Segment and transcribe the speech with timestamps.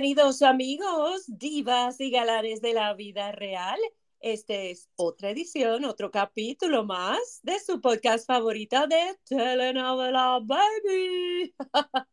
[0.00, 3.80] Bienvenidos amigos, divas y galanes de la vida real.
[4.20, 11.52] Este es otra edición, otro capítulo más de su podcast favorito de Telenovela Baby.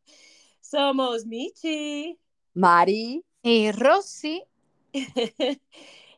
[0.62, 2.18] Somos Michi.
[2.56, 3.24] Mari.
[3.44, 4.44] Y Rosy.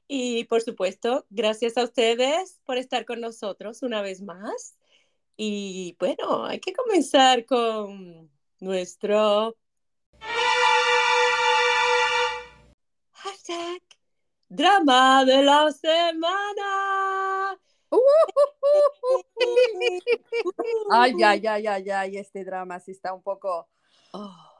[0.07, 4.77] y por supuesto, gracias a ustedes por estar con nosotros una vez más.
[5.35, 8.31] Y bueno, hay que comenzar con
[8.61, 9.57] nuestro
[13.17, 13.81] hashtag
[14.49, 17.59] drama de la semana.
[20.91, 23.67] Ay, ay, ay, ay, ay, este drama sí está un poco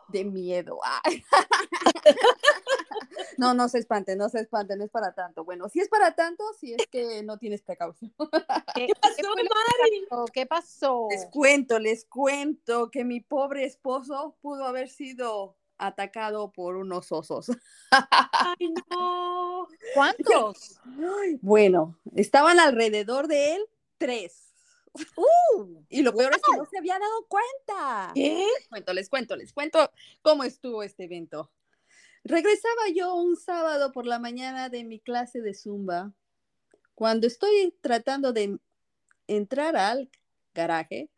[0.10, 0.80] de miedo.
[1.04, 1.24] Ay.
[3.38, 5.44] No, no se espante, no se espante, no es para tanto.
[5.44, 8.12] Bueno, si es para tanto, si es que no tienes precaución.
[8.74, 10.08] ¿Qué pasó, Mari?
[10.34, 11.08] ¿Qué pasó?
[11.12, 17.52] Les cuento, les cuento que mi pobre esposo pudo haber sido atacado por unos osos.
[17.92, 19.68] Ay, no.
[19.94, 20.80] ¿Cuántos?
[21.42, 23.66] Bueno, estaban alrededor de él
[23.98, 24.44] tres.
[25.16, 28.12] Uh, Y lo peor es que no se había dado cuenta.
[28.16, 28.48] ¿Qué?
[28.58, 31.52] Les cuento, les cuento, les cuento cómo estuvo este evento.
[32.24, 36.14] Regresaba yo un sábado por la mañana de mi clase de zumba.
[36.96, 38.60] Cuando estoy tratando de
[39.28, 40.10] entrar al
[40.54, 41.10] garaje,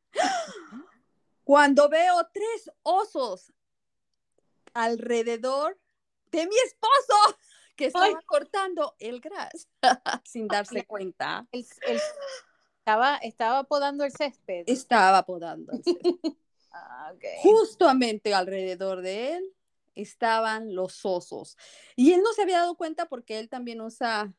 [1.43, 3.53] cuando veo tres osos
[4.73, 5.77] alrededor
[6.31, 7.37] de mi esposo
[7.75, 8.13] que estaba Ay.
[8.25, 9.67] cortando el gras
[10.25, 11.47] sin darse cuenta.
[11.51, 11.99] el- el-
[12.79, 14.63] estaba, estaba podando el césped.
[14.67, 15.71] Estaba podando.
[15.73, 16.11] el césped.
[16.71, 17.13] Ah.
[17.41, 19.55] Justamente alrededor de él
[19.95, 21.57] estaban los osos.
[21.95, 24.31] Y él no se había dado cuenta porque él también usa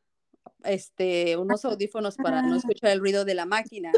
[0.63, 3.91] este, unos audífonos para no escuchar el ruido de la máquina.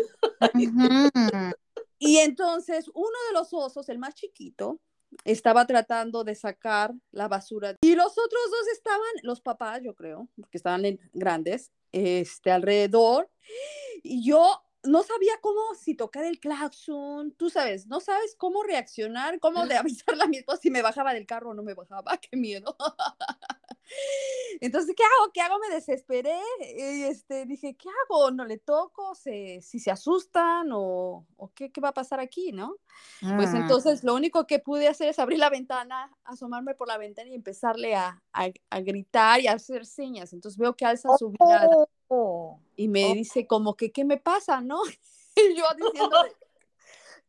[2.00, 4.80] Y entonces uno de los osos, el más chiquito,
[5.24, 7.76] estaba tratando de sacar la basura.
[7.82, 13.30] Y los otros dos estaban, los papás, yo creo, porque estaban en- grandes, este, alrededor.
[14.04, 19.40] Y yo no sabía cómo, si tocar el claxon, tú sabes, no sabes cómo reaccionar,
[19.40, 22.18] cómo de avisarle a mi esposo si me bajaba del carro o no me bajaba,
[22.22, 22.76] qué miedo.
[24.62, 25.32] Entonces, ¿qué hago?
[25.34, 25.60] ¿Qué hago?
[25.60, 26.40] Me desesperé
[26.78, 28.32] y este, dije, ¿qué hago?
[28.32, 29.14] ¿No le toco?
[29.16, 32.76] ¿Se, si se asustan o, o qué, qué va a pasar aquí, no?
[33.36, 33.58] Pues Mm.
[33.58, 37.36] entonces lo único que pude hacer es abrir la ventana, asomarme por la ventana y
[37.36, 40.32] empezarle a, a- a gritar y a hacer señas.
[40.34, 41.68] Entonces veo que alza su mirada
[42.08, 42.60] Oh.
[42.76, 43.14] y me oh.
[43.16, 44.82] dice como que, ¿qué me pasa, no?
[45.36, 46.16] Y yo diciendo,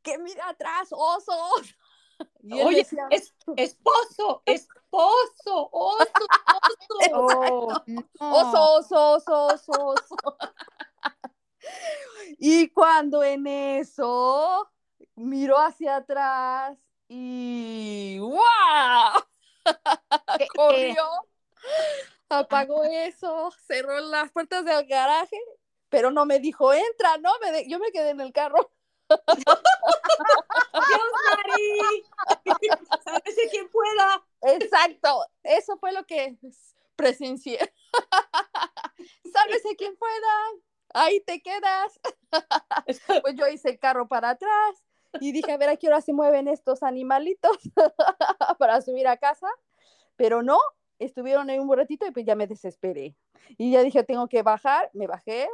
[0.03, 1.75] que mira atrás, osos.
[2.47, 6.27] Y él Oye, decía, es, esposo, esposo, oso, oso.
[7.15, 8.05] Oh, no.
[8.19, 10.17] oso, oso, oso, oso, oso.
[12.39, 14.71] Y cuando en eso
[15.17, 16.77] miró hacia atrás
[17.09, 19.23] y ¡guau!
[20.39, 21.03] ¿Qué- corrió,
[22.29, 25.39] apagó eso, cerró las puertas del garaje,
[25.89, 28.71] pero no me dijo, entra, no, me de- yo me quedé en el carro.
[30.73, 32.05] Dios, Mari.
[33.05, 34.25] Sálvese quien pueda.
[34.43, 36.37] Exacto, eso fue lo que
[36.97, 37.59] presencié.
[39.33, 40.51] Sálvese quien pueda,
[40.95, 42.01] ahí te quedas.
[43.23, 44.85] Pues yo hice el carro para atrás
[45.21, 47.57] y dije, a ver a qué hora se mueven estos animalitos
[48.59, 49.47] para subir a casa,
[50.17, 50.59] pero no,
[50.99, 53.15] estuvieron ahí un ratito y pues ya me desesperé.
[53.57, 55.49] Y ya dije, tengo que bajar, me bajé,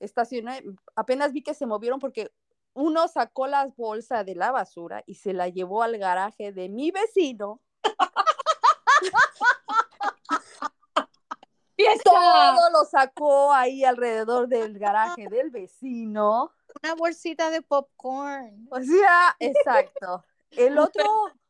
[0.00, 0.62] estacioné,
[0.94, 2.30] apenas vi que se movieron porque
[2.74, 6.90] uno sacó las bolsas de la basura y se la llevó al garaje de mi
[6.90, 7.60] vecino.
[11.76, 12.02] Fiesta.
[12.04, 16.52] Todo lo sacó ahí alrededor del garaje del vecino.
[16.82, 18.68] Una bolsita de popcorn.
[18.70, 20.24] O sea, exacto.
[20.50, 21.04] El otro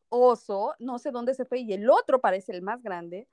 [0.08, 3.28] oso, no sé dónde se fue, y el otro parece el más grande.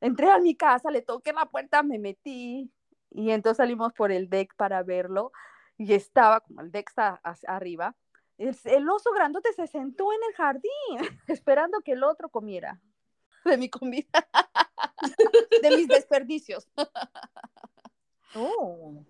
[0.00, 2.70] Entré a mi casa, le toqué la puerta, me metí,
[3.10, 5.32] y entonces salimos por el deck para verlo,
[5.78, 6.72] y estaba, como el
[7.22, 7.96] hacia arriba,
[8.38, 10.70] el, el oso grandote se sentó en el jardín,
[11.28, 12.80] esperando que el otro comiera
[13.44, 14.08] de mi comida,
[15.62, 16.68] de mis desperdicios.
[18.38, 19.02] Oh.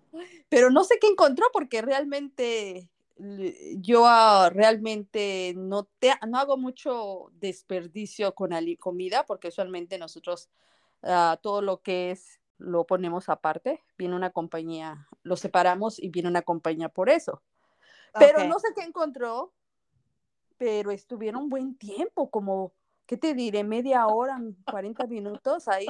[0.47, 2.89] pero no sé qué encontró porque realmente
[3.77, 10.49] yo ah, realmente no, te, no hago mucho desperdicio con comida porque usualmente nosotros
[11.03, 16.29] ah, todo lo que es lo ponemos aparte, viene una compañía, lo separamos y viene
[16.29, 17.41] una compañía por eso.
[18.17, 19.53] Pero no sé qué encontró,
[20.57, 22.73] pero estuvieron buen tiempo, como,
[23.05, 23.63] ¿qué te diré?
[23.63, 24.39] Media hora,
[24.69, 25.87] 40 minutos ahí.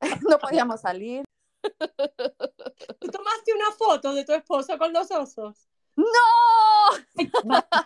[0.26, 1.24] No podíamos salir.
[1.62, 5.68] ¿Tú tomaste una foto de tu esposo con los osos?
[5.94, 6.06] ¡No!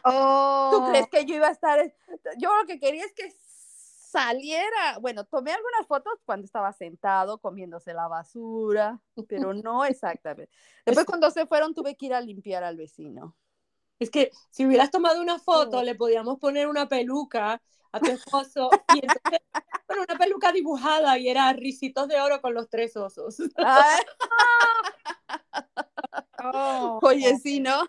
[0.04, 0.70] Oh.
[0.72, 1.92] ¿Tú crees que yo iba a estar?
[2.38, 3.32] Yo lo que quería es que
[4.14, 4.98] saliera.
[5.00, 10.52] Bueno, tomé algunas fotos cuando estaba sentado comiéndose la basura, pero no exactamente.
[10.86, 13.36] Después cuando se fueron tuve que ir a limpiar al vecino.
[13.98, 17.60] Es que si hubieras tomado una foto, le podíamos poner una peluca
[17.92, 19.40] a tu esposo y entonces,
[19.86, 23.36] bueno, una peluca dibujada y era risitos de oro con los tres osos.
[26.46, 26.98] Oh.
[27.02, 27.88] Oye, sí, ¿no?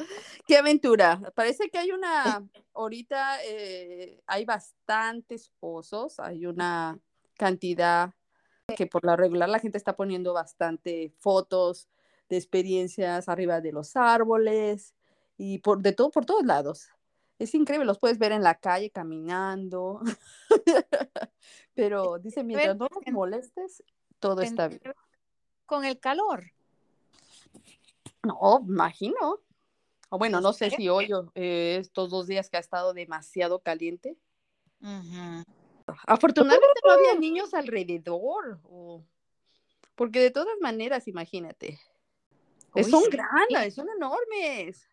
[0.46, 1.20] Qué aventura.
[1.34, 6.98] Parece que hay una, ahorita eh, hay bastantes osos, hay una
[7.36, 8.12] cantidad
[8.76, 11.88] que por la regular la gente está poniendo bastante fotos
[12.28, 14.94] de experiencias arriba de los árboles
[15.36, 16.88] y por de todo por todos lados.
[17.38, 20.02] Es increíble, los puedes ver en la calle caminando.
[21.74, 23.82] Pero dice, mientras no los molestes,
[24.18, 24.82] todo está bien.
[25.64, 26.52] Con el calor.
[28.22, 29.40] No, imagino.
[30.10, 34.16] O bueno, no sé si hoy eh, estos dos días que ha estado demasiado caliente.
[36.06, 38.60] Afortunadamente no había niños alrededor.
[39.94, 41.78] Porque de todas maneras, imagínate.
[42.90, 44.88] son grandes, son enormes.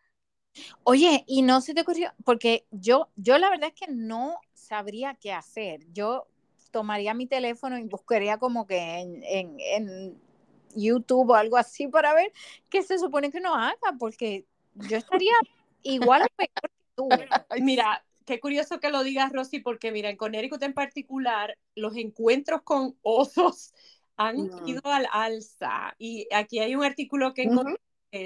[0.84, 5.16] Oye, y no se te ocurrió, porque yo, yo la verdad es que no sabría
[5.16, 5.82] qué hacer.
[5.94, 6.28] Yo
[6.72, 10.22] tomaría mi teléfono y buscaría como que en, en
[10.76, 12.32] YouTube o algo así para ver
[12.70, 14.46] qué se supone que no haga, porque
[14.90, 15.36] yo estaría
[15.84, 17.10] igual o peor que tú.
[17.62, 22.64] Mira, qué curioso que lo digas, Rosy, porque mira, en Connecticut en particular, los encuentros
[22.64, 23.74] con osos
[24.18, 25.96] han ido al alza.
[25.98, 27.78] Y aquí hay un artículo que encontré, uh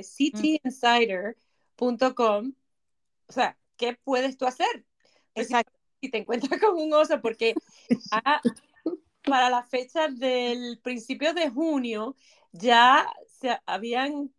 [0.04, 2.54] cityinsider.com.
[3.28, 4.86] O sea, ¿qué puedes tú hacer?
[5.34, 5.74] Pues Exacto.
[6.02, 7.56] Si te encuentras con un oso, porque
[9.24, 12.16] para la fecha del principio de junio
[12.52, 14.32] ya se habían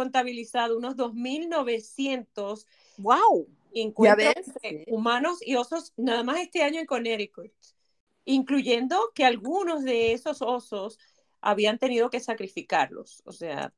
[0.00, 2.64] contabilizado unos 2.900
[2.96, 3.46] wow.
[3.74, 4.46] encuentros
[4.86, 7.52] humanos y osos nada más este año en Connecticut,
[8.24, 10.98] incluyendo que algunos de esos osos
[11.42, 13.22] habían tenido que sacrificarlos.
[13.26, 13.74] O sea,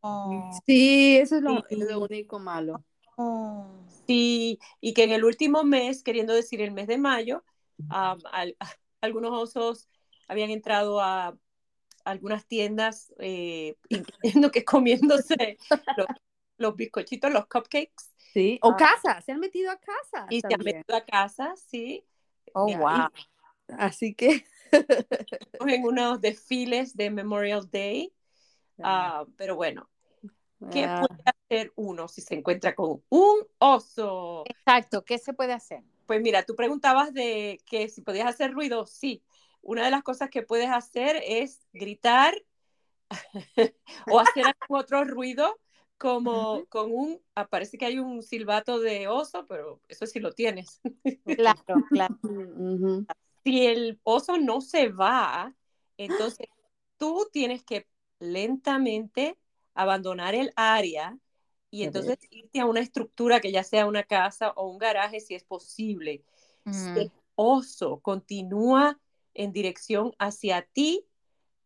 [0.00, 0.50] oh.
[0.66, 2.82] sí, eso es lo, único malo.
[3.18, 3.66] Oh.
[4.06, 7.44] Sí, y que en el último mes, queriendo decir el mes de mayo,
[9.02, 9.90] algunos osos
[10.26, 11.36] habían entrado a
[12.04, 15.58] algunas tiendas, eh, incluyendo que comiéndose
[16.58, 18.10] los, bizcochitos, los cupcakes.
[18.32, 18.76] Sí, o ah.
[18.76, 20.26] casa, se han metido a casa.
[20.30, 22.04] Y se han metido a casa, sí.
[22.54, 23.08] Oh, wow.
[23.78, 24.44] Así que.
[25.66, 28.12] en unos desfiles de Memorial Day.
[28.82, 29.90] Ah, pero bueno,
[30.70, 31.04] ¿qué ah.
[31.06, 34.44] puede hacer uno si se encuentra con un oso?
[34.46, 35.82] Exacto, ¿qué se puede hacer?
[36.06, 39.22] Pues mira, tú preguntabas de que si podías hacer ruido, sí
[39.62, 42.34] una de las cosas que puedes hacer es gritar
[44.10, 45.58] o hacer otro ruido
[45.98, 47.20] como con un,
[47.50, 50.80] parece que hay un silbato de oso, pero eso sí lo tienes.
[51.36, 52.18] Claro, claro.
[53.44, 55.54] Si el oso no se va,
[55.98, 56.48] entonces
[56.96, 57.86] tú tienes que
[58.18, 59.38] lentamente
[59.74, 61.18] abandonar el área
[61.70, 65.34] y entonces irte a una estructura que ya sea una casa o un garaje si
[65.34, 66.24] es posible.
[66.70, 68.98] Si el oso continúa
[69.34, 71.06] en dirección hacia ti.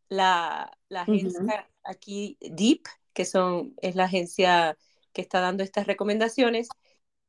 [0.09, 4.77] La, la agencia aquí, Deep, que son, es la agencia
[5.13, 6.69] que está dando estas recomendaciones,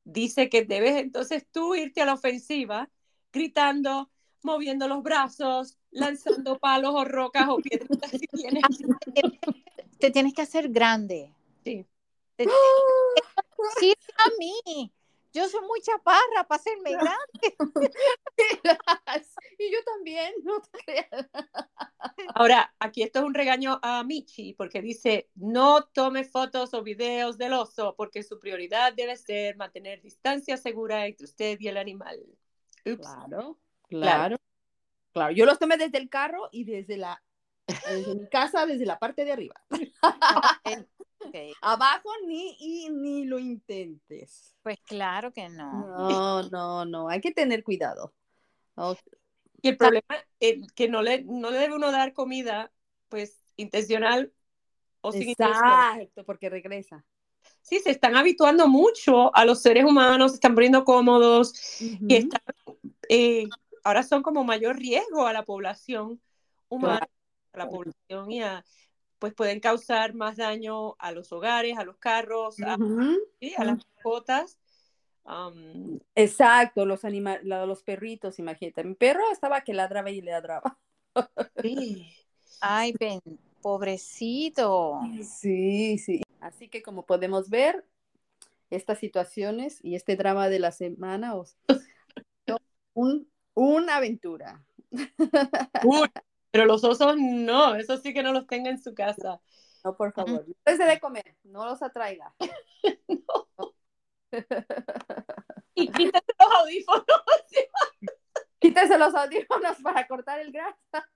[0.04, 2.89] dice que debes entonces tú irte a la ofensiva
[3.32, 4.10] gritando,
[4.44, 8.63] moviendo los brazos, lanzando palos o rocas o piedras si tienes.
[10.00, 11.34] Te tienes que hacer grande.
[11.63, 11.86] Sí.
[13.80, 14.92] Sí, a mí.
[15.36, 17.58] Yo soy muy chaparra para hacerme grande.
[19.60, 21.30] y yo también, no te creas.
[22.34, 27.38] Ahora, aquí esto es un regaño a Michi, porque dice, no tome fotos o videos
[27.38, 32.18] del oso, porque su prioridad debe ser mantener distancia segura entre usted y el animal.
[32.84, 34.38] Claro, claro,
[35.12, 35.34] claro.
[35.34, 37.22] Yo los tomé desde el carro y desde la
[37.68, 39.56] desde mi casa, desde la parte de arriba.
[41.62, 44.56] Abajo ni, y, ni lo intentes.
[44.64, 46.10] Pues claro que no.
[46.10, 48.14] No, no, no, hay que tener cuidado.
[49.62, 52.72] Y el problema es que no le, no le debe uno dar comida,
[53.10, 54.34] pues, intencional
[55.02, 57.06] o sin Exacto, porque regresa.
[57.62, 62.42] Sí, se están habituando mucho a los seres humanos, se están poniendo cómodos y están,
[63.10, 63.46] eh,
[63.84, 66.22] ahora son como mayor riesgo a la población
[66.70, 67.08] humana,
[67.54, 68.66] a la población y a,
[69.20, 74.58] pues pueden causar más daño a los hogares, a los carros, a, las mascotas.
[76.16, 78.84] Exacto, los animales, los perritos, imagínate.
[78.84, 80.78] Mi perro estaba que ladraba y ladraba.
[81.62, 82.14] Sí.
[82.62, 83.22] Ay, ven,
[83.62, 85.00] pobrecito.
[85.24, 86.22] Sí, sí.
[86.40, 87.86] Así que como podemos ver,
[88.70, 91.34] estas situaciones y este drama de la semana,
[92.94, 94.64] un Una aventura.
[95.84, 96.10] Uy,
[96.56, 99.42] pero los osos no, eso sí que no los tenga en su casa.
[99.84, 100.46] No, por favor.
[100.48, 102.34] No de comer, no los atraiga.
[103.10, 103.74] no.
[105.78, 107.06] Y quítese los audífonos.
[108.60, 111.10] Quítese los audífonos para cortar el grasa.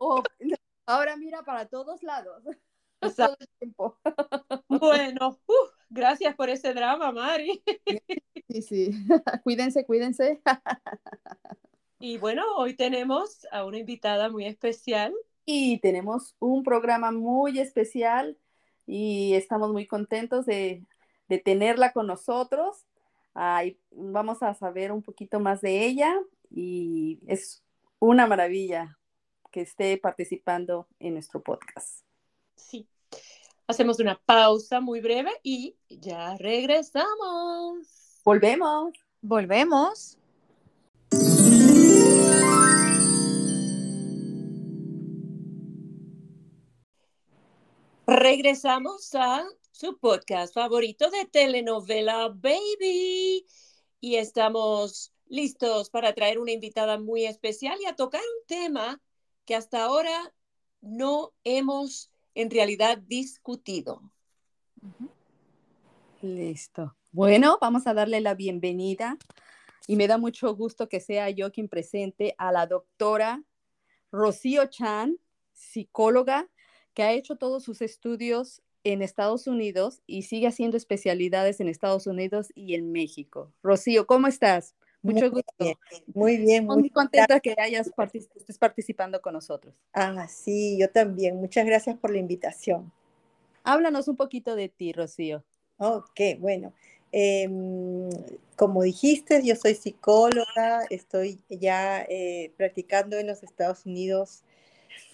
[0.00, 0.20] Oh,
[0.84, 2.42] ahora mira para todos lados.
[2.98, 4.00] Todo el tiempo.
[4.66, 7.62] Bueno, uh, gracias por ese drama, Mari.
[8.48, 8.90] Sí, sí.
[9.44, 10.42] Cuídense, cuídense.
[12.00, 15.12] Y bueno, hoy tenemos a una invitada muy especial.
[15.44, 18.36] Y tenemos un programa muy especial
[18.86, 20.84] y estamos muy contentos de,
[21.28, 22.86] de tenerla con nosotros.
[23.34, 26.14] Ay, vamos a saber un poquito más de ella
[26.50, 27.64] y es
[27.98, 28.98] una maravilla
[29.50, 32.04] que esté participando en nuestro podcast.
[32.54, 32.86] Sí.
[33.66, 38.20] Hacemos una pausa muy breve y ya regresamos.
[38.24, 38.92] Volvemos.
[39.20, 40.18] Volvemos.
[48.10, 53.46] Regresamos a su podcast favorito de telenovela Baby
[54.00, 59.02] y estamos listos para traer una invitada muy especial y a tocar un tema
[59.44, 60.32] que hasta ahora
[60.80, 64.00] no hemos en realidad discutido.
[66.22, 66.96] Listo.
[67.12, 69.18] Bueno, vamos a darle la bienvenida
[69.86, 73.44] y me da mucho gusto que sea yo quien presente a la doctora
[74.10, 75.18] Rocío Chan,
[75.52, 76.48] psicóloga
[76.98, 82.08] que ha hecho todos sus estudios en Estados Unidos y sigue haciendo especialidades en Estados
[82.08, 83.52] Unidos y en México.
[83.62, 84.74] Rocío, ¿cómo estás?
[85.00, 85.78] Mucho gusto.
[86.12, 86.66] muy bien.
[86.66, 89.76] Muy, contenta que hayas estés participando con nosotros.
[89.92, 91.36] Ah, sí, yo también.
[91.36, 92.90] Muchas gracias por la invitación.
[93.62, 95.44] Háblanos un poquito de ti, Rocío.
[95.76, 96.72] Ok, bueno.
[97.12, 98.10] Em,
[98.56, 104.42] como dijiste, yo soy psicóloga, estoy ya eh, practicando en los Estados Unidos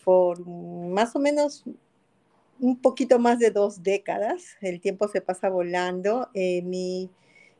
[0.04, 1.64] por más o menos
[2.60, 4.42] un poquito más de dos décadas.
[4.60, 6.28] El tiempo se pasa volando.
[6.34, 7.10] Eh, mi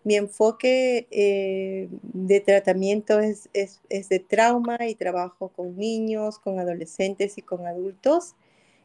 [0.05, 7.39] mi enfoque eh, de tratamiento es, es, de trauma y trabajo con niños, con adolescentes
[7.39, 8.35] y con adultos.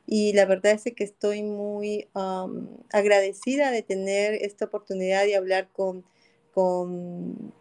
[0.07, 2.07] Y la verdad es que estoy muy
[2.91, 6.03] agradecida de tener esta oportunidad de hablar con,
[6.53, 7.53] con,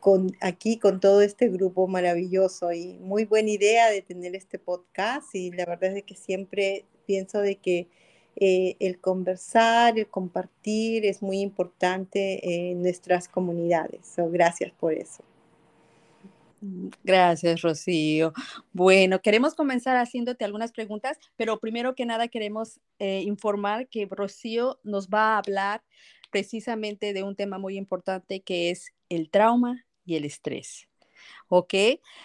[0.00, 2.72] con aquí, con todo este grupo maravilloso.
[2.72, 5.34] Y muy buena idea de tener este podcast.
[5.34, 7.88] Y la verdad es que siempre pienso de que
[8.36, 14.14] eh, el conversar, el compartir es muy importante en nuestras comunidades.
[14.16, 15.24] gracias por eso.
[17.04, 18.32] Gracias, Rocío.
[18.72, 24.78] Bueno, queremos comenzar haciéndote algunas preguntas, pero primero que nada queremos eh, informar que Rocío
[24.82, 25.82] nos va a hablar
[26.30, 30.88] precisamente de un tema muy importante que es el trauma y el estrés.
[31.48, 31.74] ¿Ok?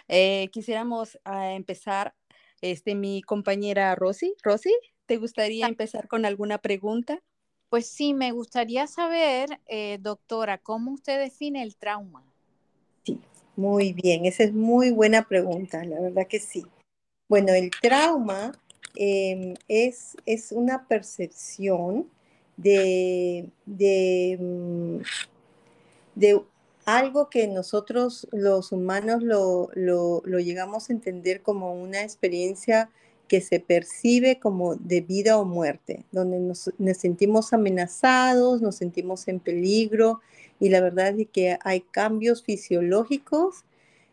[0.08, 2.16] Eh, quisiéramos ah, empezar,
[2.62, 4.34] este, mi compañera Rosy.
[4.42, 4.74] Rosy,
[5.06, 7.22] ¿Te gustaría empezar con alguna pregunta?
[7.70, 12.24] Pues sí, me gustaría saber, eh, doctora, ¿cómo usted define el trauma?
[13.04, 13.20] Sí,
[13.56, 16.64] muy bien, esa es muy buena pregunta, la verdad que sí.
[17.28, 18.54] Bueno, el trauma
[18.96, 22.10] em, es, es, una percepción
[22.56, 24.98] de, de, mm,
[26.16, 26.42] de,
[26.86, 32.90] algo que nosotros los humanos lo, lo, llegamos a entender como una experiencia
[33.28, 39.40] que se percibe como de vida o muerte, donde nos, sentimos amenazados, nos sentimos en
[39.40, 40.20] peligro
[40.60, 43.64] y la verdad es que hay cambios fisiológicos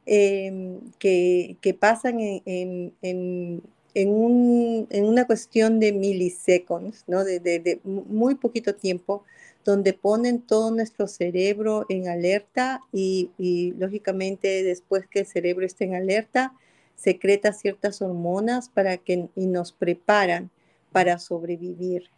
[0.07, 3.62] em, que, pasan en,
[3.95, 7.25] una cuestión de miliseconds, ¿no?
[7.25, 9.25] de, muy poquito tiempo,
[9.64, 15.85] donde ponen todo nuestro cerebro en alerta y, y lógicamente después que el cerebro esté
[15.85, 16.55] en alerta,
[16.97, 20.50] secreta ciertas hormonas para que, y nos preparan
[20.93, 22.11] para sobrevivir.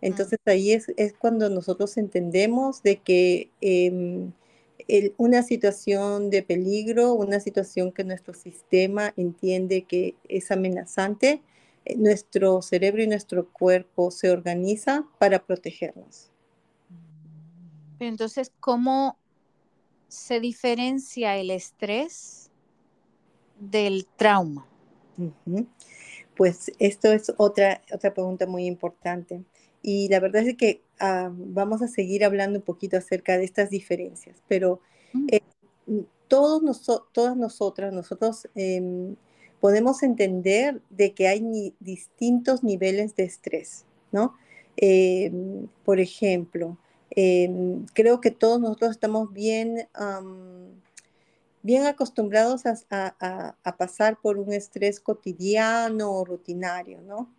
[0.00, 0.86] Entonces ahí es,
[1.18, 4.32] cuando nosotros entendemos de que em,
[5.16, 11.42] una situación de peligro, una situación que nuestro sistema entiende que es amenazante,
[11.84, 16.30] eh, nuestro cerebro y nuestro cuerpo se organiza para protegernos.
[18.06, 19.18] Entonces, ¿cómo
[20.08, 22.50] se diferencia el estrés
[23.58, 24.66] del trauma?
[26.36, 29.42] Pues esto es otra, otra pregunta muy importante.
[29.82, 33.70] Y la verdad es que ah, vamos a seguir hablando un poquito acerca de estas
[33.70, 34.80] diferencias, pero
[35.12, 35.26] mm.
[35.30, 35.40] eh,
[36.28, 39.16] todos todas nosotras, nosotros em,
[39.60, 44.34] podemos entender de que hay distintos niveles de estrés, ¿no?
[44.76, 46.78] Em, por ejemplo,
[47.10, 49.88] em, creo que todos nosotros estamos bien
[51.62, 57.30] bien acostumbrados a, pasar por un estrés cotidiano o rutinario, ¿no?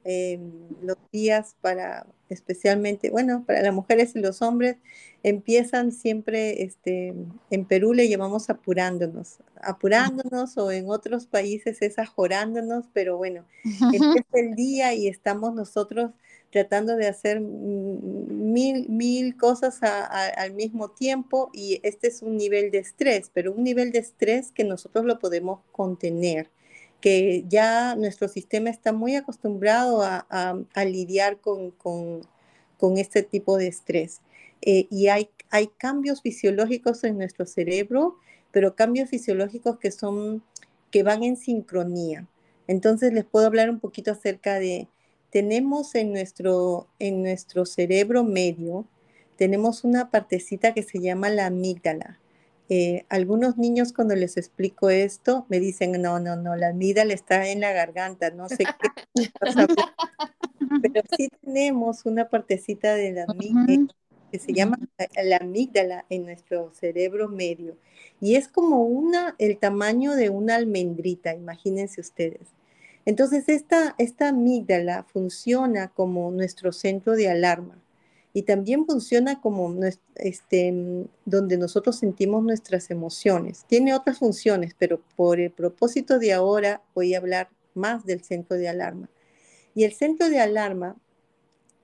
[0.82, 4.78] los días para, especialmente, bueno, para las mujeres y los hombres,
[5.24, 7.14] empiezan siempre, este,
[7.52, 14.26] en Perú le llamamos apurándonos, apurándonos o en otros países es ajorándonos, pero bueno, empieza
[14.34, 16.12] el día y estamos nosotros
[16.52, 22.80] tratando de hacer mil, mil cosas al mismo tiempo y este es un nivel de
[22.80, 26.50] estrés, pero un nivel de estrés que nosotros lo podemos contener,
[27.02, 31.74] que ya nuestro sistema está muy acostumbrado a, lidiar con,
[32.98, 34.22] este tipo de estrés.
[34.62, 38.18] Eh, y hay, hay cambios fisiológicos en nuestro cerebro,
[38.52, 40.44] pero cambios fisiológicos que son
[40.92, 42.28] que van en sincronía.
[42.68, 44.88] Entonces les puedo hablar un poquito acerca de
[45.30, 48.86] tenemos en nuestro, en nuestro cerebro medio,
[49.38, 52.20] tenemos una partecita que se llama la amígdala.
[52.72, 57.48] Eh, algunos niños cuando les explico esto me dicen, no, no, no, la amígdala está
[57.48, 59.30] en la garganta, no sé qué.
[60.84, 63.88] Pero sí tenemos una partecita de la amígdala
[64.32, 64.78] que se llama
[65.24, 67.76] la amígdala en nuestro cerebro medio.
[68.22, 72.50] Y es como una, el tamaño de una almendrita, imagínense ustedes.
[73.06, 77.82] Entonces, esta, esta amígdala funciona como nuestro centro de alarma
[78.40, 79.76] y también funciona como
[80.16, 80.74] este,
[81.26, 83.66] donde nosotros sentimos nuestras emociones.
[83.68, 88.56] Tiene otras funciones, pero por el propósito de ahora voy a hablar más del centro
[88.56, 89.10] de alarma.
[89.76, 90.96] Y el centro de alarma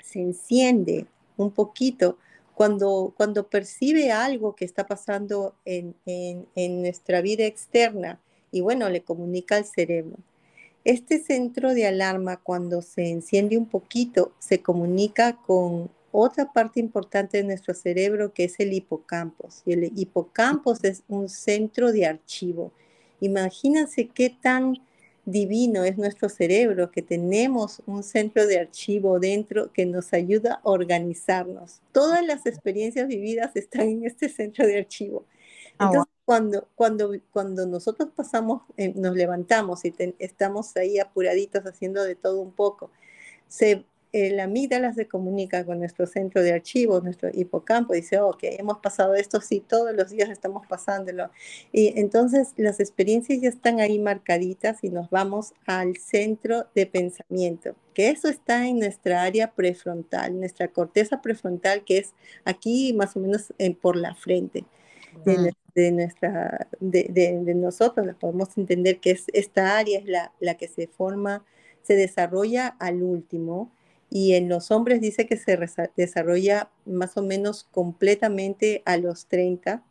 [0.01, 2.19] se enciende un poquito
[2.53, 9.01] cuando, cuando percibe algo que está pasando en, en nuestra vida externa y bueno, le
[9.01, 10.15] comunica al cerebro.
[10.85, 17.37] Este centro de alarma, cuando se enciende un poquito, se comunica con otra parte importante
[17.37, 19.61] de nuestro cerebro que es el hipocampos.
[19.65, 22.71] Y el hipocampos es un centro de archivo.
[23.19, 24.77] Imagínense qué tan
[25.25, 30.69] divino es nuestro cerebro, que tenemos un centro de archivo dentro que nos ayuda a
[30.69, 31.81] organizarnos.
[31.91, 35.25] Todas las experiencias vividas están en este centro de archivo.
[35.77, 42.03] Ah, Entonces, cuando, cuando, cuando nosotros pasamos, eh, nos levantamos y estamos ahí apuraditos haciendo
[42.03, 42.91] de todo un poco,
[43.47, 48.39] se, la amígdala se comunica con nuestro centro de archivos, nuestro hipocampo, y dice, ok,
[48.43, 51.29] hemos pasado esto, sí, todos los días estamos pasándolo.
[51.71, 57.75] Y entonces las experiencias ya están ahí marcaditas y nos vamos al centro de pensamiento,
[57.93, 62.13] que eso está en nuestra área prefrontal, nuestra corteza prefrontal, que es
[62.45, 64.65] aquí más o menos eh, por la frente
[65.23, 70.67] de, nuestra, de, nosotros, la podemos entender que es, esta área es la, la que
[70.67, 71.43] se forma,
[71.83, 73.71] se desarrolla al último
[74.09, 75.57] y en los hombres dice que se
[75.95, 79.83] desarrolla más o menos completamente a los 30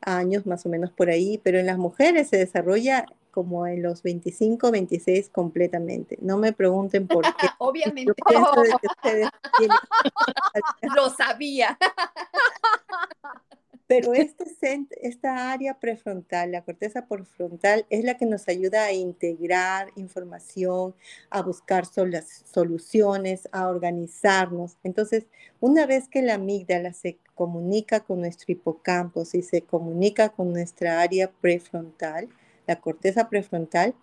[0.00, 4.02] años, más o menos por ahí, pero en las mujeres se desarrolla como en los
[4.02, 6.16] 25, 26 completamente.
[6.22, 7.48] No me pregunten por qué.
[7.58, 8.14] Obviamente.
[10.96, 11.76] Lo sabía.
[13.86, 14.46] Pero este
[15.00, 20.94] esta área prefrontal, la corteza prefrontal, es la que nos ayuda a integrar información,
[21.30, 24.76] a buscar soluciones, a organizarnos.
[24.82, 25.26] Entonces,
[25.60, 31.00] una vez que la amígdala se comunica con nuestro hipocampo y se comunica con nuestra
[31.00, 32.28] área prefrontal,
[32.66, 33.94] la corteza prefrontal,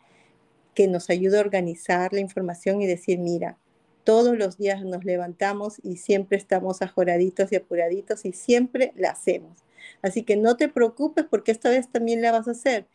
[0.74, 3.58] que nos ayuda a organizar la información y decir, mira,
[4.04, 9.63] todos los días nos levantamos y siempre estamos ajoraditos y apuraditos y siempre la hacemos.
[10.02, 12.88] Así que no te preocupes porque esta vez también la vas a hacer.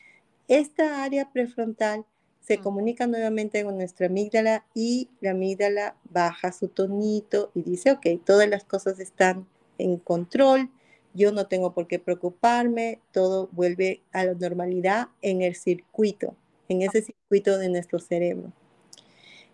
[0.48, 2.04] Esta área prefrontal
[2.40, 8.06] se comunica nuevamente con nuestra amígdala y la amígdala baja su tonito y dice, ok,
[8.24, 9.46] todas las cosas están
[9.76, 10.70] en control,
[11.12, 16.36] yo no tengo por qué preocuparme, todo vuelve a la normalidad en el circuito,
[16.70, 18.50] en ese circuito de nuestro cerebro.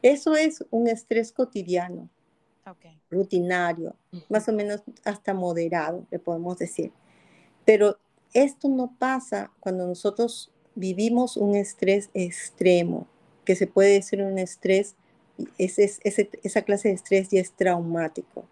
[0.02, 2.08] Eso es un estrés cotidiano,
[3.10, 3.96] rutinario,
[4.28, 6.92] más o menos hasta moderado, le podemos decir.
[7.64, 7.98] Pero
[8.32, 13.06] esto no pasa cuando nosotros vivimos un estrés extremo,
[13.44, 14.96] que se puede decir un estrés,
[15.58, 18.44] esa clase de estrés ya es traumático.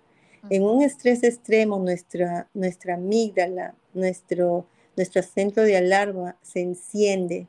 [0.51, 7.47] En un estrés extremo, nuestra, nuestra amígdala, nuestro, nuestro centro de alarma se enciende.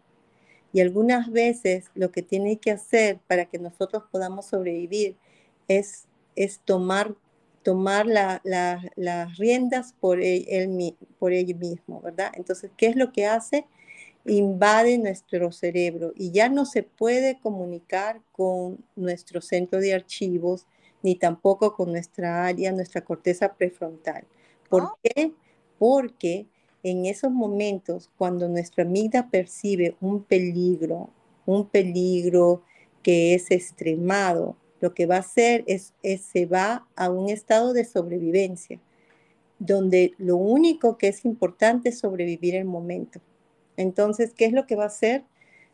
[0.72, 5.16] Y algunas veces lo que tiene que hacer para que nosotros podamos sobrevivir
[5.68, 7.16] es, es tomar
[7.64, 12.32] tomar las riendas por e, él, por mismo, ¿verdad?
[12.36, 13.66] Entonces, ¿qué es lo que hace?
[14.26, 20.68] Invade nuestro cerebro y ya no se puede comunicar con nuestro centro de archivos
[21.02, 24.24] ni tampoco con nuestra área, nuestra corteza prefrontal.
[24.70, 24.98] ¿Por oh.
[25.04, 25.34] qué?
[25.78, 26.48] Porque
[26.84, 31.10] en esos momentos, cuando nuestra amígdala percibe un peligro,
[31.46, 32.64] un peligro
[33.02, 37.86] que es extremado, lo que va a hacer es, se va a un estado de
[37.86, 38.82] sobrevivencia,
[39.58, 43.22] donde lo único que es importante es sobrevivir el momento.
[43.78, 45.24] Entonces, ¿qué es lo que va a hacer?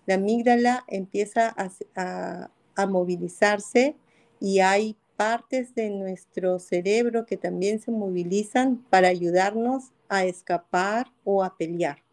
[0.06, 1.56] La amígdala empieza
[1.95, 3.95] a, a movilizarse
[4.39, 11.43] y hay partes de nuestro cerebro que también se movilizan para ayudarnos a escapar o
[11.43, 12.04] a pelear.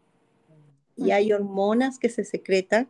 [0.95, 2.89] Y hay hormonas que se secretan,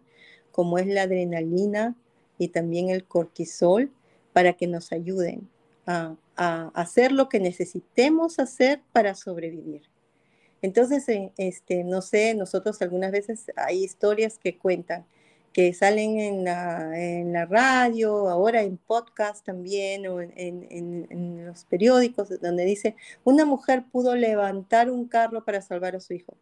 [0.53, 1.97] como es la adrenalina
[2.37, 3.91] y también el cortisol,
[4.37, 5.49] para que nos ayuden
[5.87, 6.15] a,
[6.75, 9.81] hacer lo que necesitemos hacer para sobrevivir.
[10.61, 15.07] Entonces, eh, este, no sé, nosotros algunas veces hay historias que cuentan
[15.53, 22.95] que salen en la, radio, ahora en podcast también, o en, los periódicos, donde dice,
[23.23, 26.35] una mujer pudo levantar un carro para salvar a su hijo.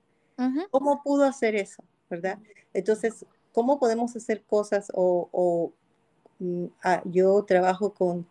[0.69, 1.81] ¿Cómo pudo hacer eso?
[2.10, 2.39] ¿Verdad?
[2.73, 5.71] Entonces, ¿cómo podemos hacer cosas o
[7.06, 8.28] yo trabajo con,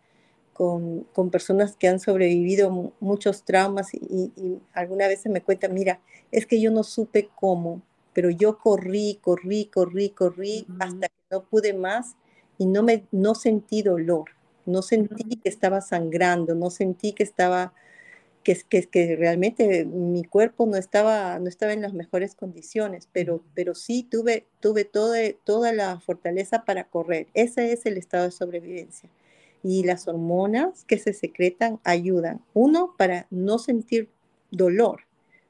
[0.53, 4.31] con, personas que han sobrevivido muchos traumas y,
[4.73, 5.99] alguna vez me cuentan, mira,
[6.31, 7.81] es que yo no supe cómo,
[8.13, 12.15] pero yo corrí, corrí, corrí, corrí hasta que no pude más
[12.57, 14.29] y no, me, no sentí dolor,
[14.65, 17.73] no sentí que estaba sangrando, no sentí que estaba
[18.45, 23.43] que, que, que realmente mi cuerpo no estaba, no estaba en las mejores condiciones, pero,
[23.55, 27.27] pero sí tuve, tuve toda, toda la fortaleza para correr.
[27.33, 29.09] Ese es el estado de sobrevivencia.
[29.63, 32.39] Y las hormonas que se secretan ayudan.
[32.53, 34.09] Uno, para no sentir
[34.51, 35.01] dolor,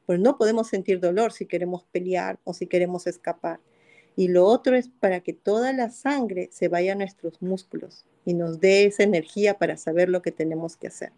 [0.05, 3.60] pues no podemos sentir dolor si queremos pelear o si queremos escapar.
[4.15, 8.36] Y lo otro es para que toda la sangre se vaya a nuestros músculos y
[8.36, 11.12] nos dé esa energía para saber lo que tenemos que hacer.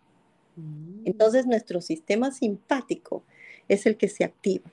[0.58, 1.04] Mm.
[1.06, 3.24] Entonces nuestro sistema simpático
[3.70, 4.70] es el que se activa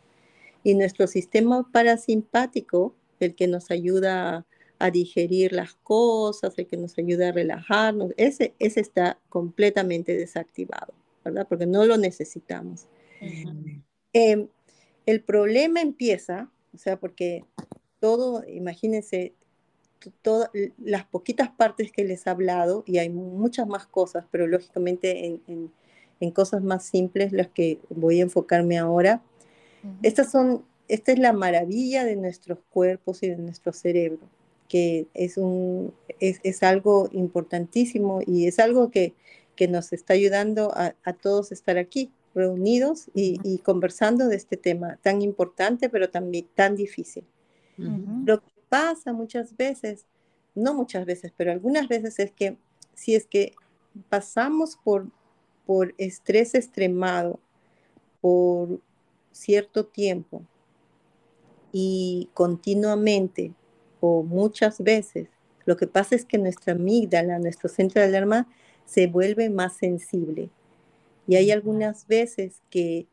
[0.64, 4.46] y nuestro sistema parasimpático, el que nos ayuda
[4.78, 10.94] a digerir las cosas, el que nos ayuda a relajarnos, ese, ese está completamente desactivado,
[11.24, 11.46] ¿verdad?
[11.48, 12.86] Porque no lo necesitamos.
[14.12, 14.48] Em,
[15.06, 17.44] el problema empieza, o sea, porque
[18.00, 19.34] todo, imagínense,
[20.22, 25.26] todas las poquitas partes que les he hablado, y hay muchas más cosas, pero lógicamente
[25.26, 25.40] en,
[26.20, 29.22] en, cosas más simples las que voy a enfocarme ahora.
[30.02, 34.26] Estas son, esta es la maravilla de nuestros cuerpos y de nuestro cerebro,
[34.66, 39.12] que es, un, es, es algo importantísimo y es algo que,
[39.54, 44.56] que nos está ayudando a, a, todos estar aquí reunidos y, y, conversando de este
[44.56, 47.24] tema tan importante, pero también tan difícil.
[47.76, 50.04] Lo que pasa muchas veces,
[50.56, 52.56] no muchas veces, pero algunas veces es que
[52.92, 53.54] si es que
[54.08, 55.06] pasamos por,
[55.64, 57.38] por estrés extremado
[58.20, 58.80] por
[59.30, 60.42] cierto tiempo
[61.70, 63.54] y continuamente
[64.00, 65.28] o muchas veces,
[65.66, 68.48] lo que pasa es que nuestra amígdala, nuestro centro de alarma,
[68.86, 70.50] se vuelve más sensible.
[71.28, 73.06] Y hay algunas veces que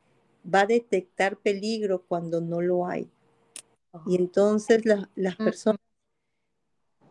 [0.44, 3.12] va a detectar peligro cuando no lo hay.
[4.06, 5.80] Y entonces las personas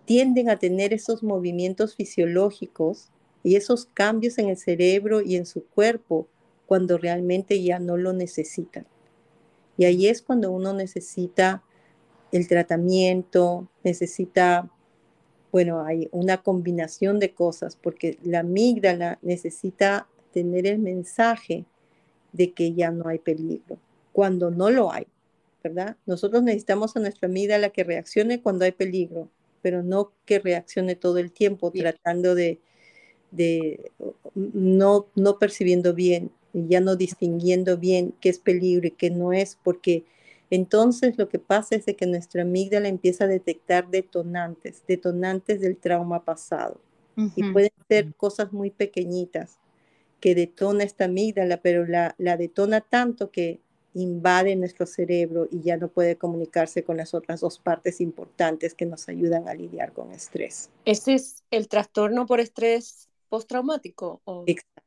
[0.05, 3.11] tienden a tener esos movimientos fisiológicos
[3.43, 6.27] y esos cambios en el cerebro y en su cuerpo
[6.67, 8.87] cuando realmente ya no lo necesitan.
[9.77, 11.63] Y ahí es cuando uno necesita
[12.33, 14.71] el tratamiento, necesita,
[15.53, 21.65] bueno, hay una combinación de cosas, porque la amígdala necesita tener el mensaje
[22.33, 23.79] de que ya no hay peligro,
[24.13, 25.07] cuando no lo hay.
[25.63, 25.97] ¿Verdad?
[26.07, 29.29] Nosotros necesitamos a nuestra amígdala que reaccione cuando hay peligro,
[29.63, 32.61] pero no que reaccione todo el tiempo tratando de,
[33.31, 33.91] de
[34.35, 39.59] no, no percibiendo bien, ya no distinguiendo bien qué es peligro y qué no es,
[39.63, 40.05] porque
[40.51, 45.77] entonces lo que pasa es de que nuestra amígdala empieza a detectar detonantes, detonantes del
[45.77, 46.81] trauma pasado.
[47.37, 49.59] Y pueden ser cosas muy pequeñitas
[50.21, 53.61] que detona esta amígdala, pero la, la detona tanto que
[53.95, 58.87] invade nuestro cerebro y ya no puede comunicarse con las otras dos partes importantes que
[58.87, 60.71] nos ayudan a lidiar con estrés.
[60.85, 64.21] ¿Ese es el trastorno por estrés postraumático?
[64.47, 64.81] Exacto.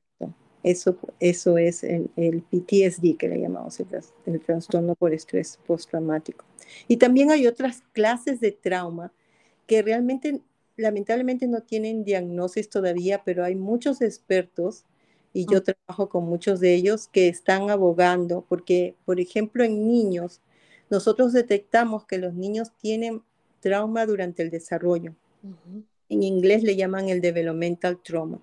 [0.63, 2.09] Eso, eso es el,
[2.49, 3.87] PTSD que le llamamos, el,
[4.25, 6.45] el trastorno por estrés postraumático.
[6.87, 9.11] Y también hay otras clases de trauma
[9.67, 10.39] que realmente,
[10.77, 14.85] lamentablemente, no tienen diagnosis todavía, pero hay muchos expertos
[15.33, 20.41] y yo trabajo con muchos de ellos que están abogando, porque, por ejemplo, en niños,
[20.89, 23.23] nosotros detectamos que los niños tienen
[23.59, 25.15] trauma durante el desarrollo.
[26.07, 28.39] En inglés le llaman el developmental trauma.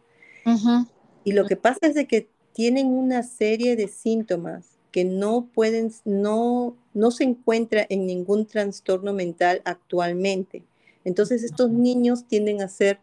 [1.23, 5.93] Y lo que pasa es de que tienen una serie de síntomas que no pueden,
[6.05, 10.65] no, no se encuentra en ningún trastorno mental actualmente.
[11.05, 12.99] Entonces estos niños tienden a ser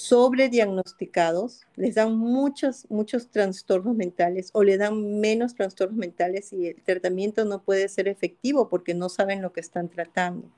[0.00, 6.82] sobrediagnosticados, les dan muchos, muchos trastornos mentales o le dan menos trastornos mentales y el
[6.82, 10.48] tratamiento no puede ser efectivo porque no saben lo que están tratando.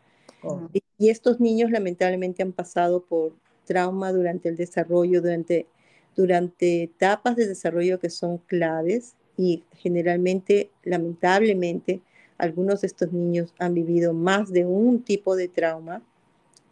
[0.45, 0.69] Oh.
[0.73, 5.67] Y, estos niños lamentablemente han pasado por trauma durante el desarrollo, durante,
[6.15, 12.01] durante etapas de desarrollo que son claves y generalmente, lamentablemente,
[12.39, 16.01] algunos de estos niños han vivido más de un tipo de trauma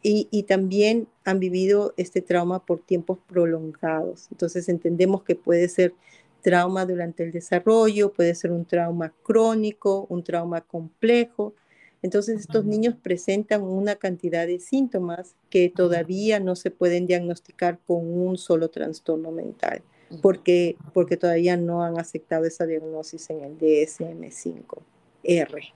[0.03, 4.29] y, también han vivido este trauma por tiempos prolongados.
[4.31, 5.95] Entonces entendemos que puede ser
[6.41, 11.55] trauma durante el desarrollo, puede ser un trauma crónico, un trauma complejo.
[12.03, 18.07] Entonces estos niños presentan una cantidad de síntomas que todavía no se pueden diagnosticar con
[18.07, 19.83] un solo trastorno mental,
[20.23, 25.75] porque, porque todavía no han aceptado esa diagnosis en el DSM-5R.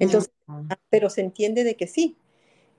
[0.00, 0.32] Entonces,
[0.90, 2.16] pero se entiende de que sí,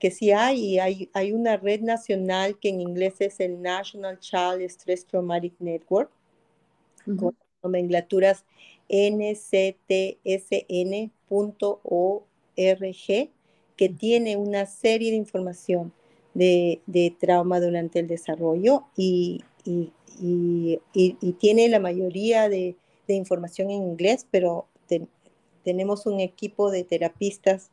[0.00, 4.62] que sí hay, hay, hay una red nacional que en inglés es el National Child
[4.62, 6.10] Stress Traumatic Network,
[7.04, 8.44] con nomenclaturas
[8.88, 10.10] nctsn.org,
[13.76, 15.92] que tiene una serie de información
[16.34, 23.70] de, de trauma durante el desarrollo y, y, y, tiene la mayoría de, de, información
[23.70, 24.66] en inglés, pero
[25.62, 27.70] tenemos un equipo de terapistas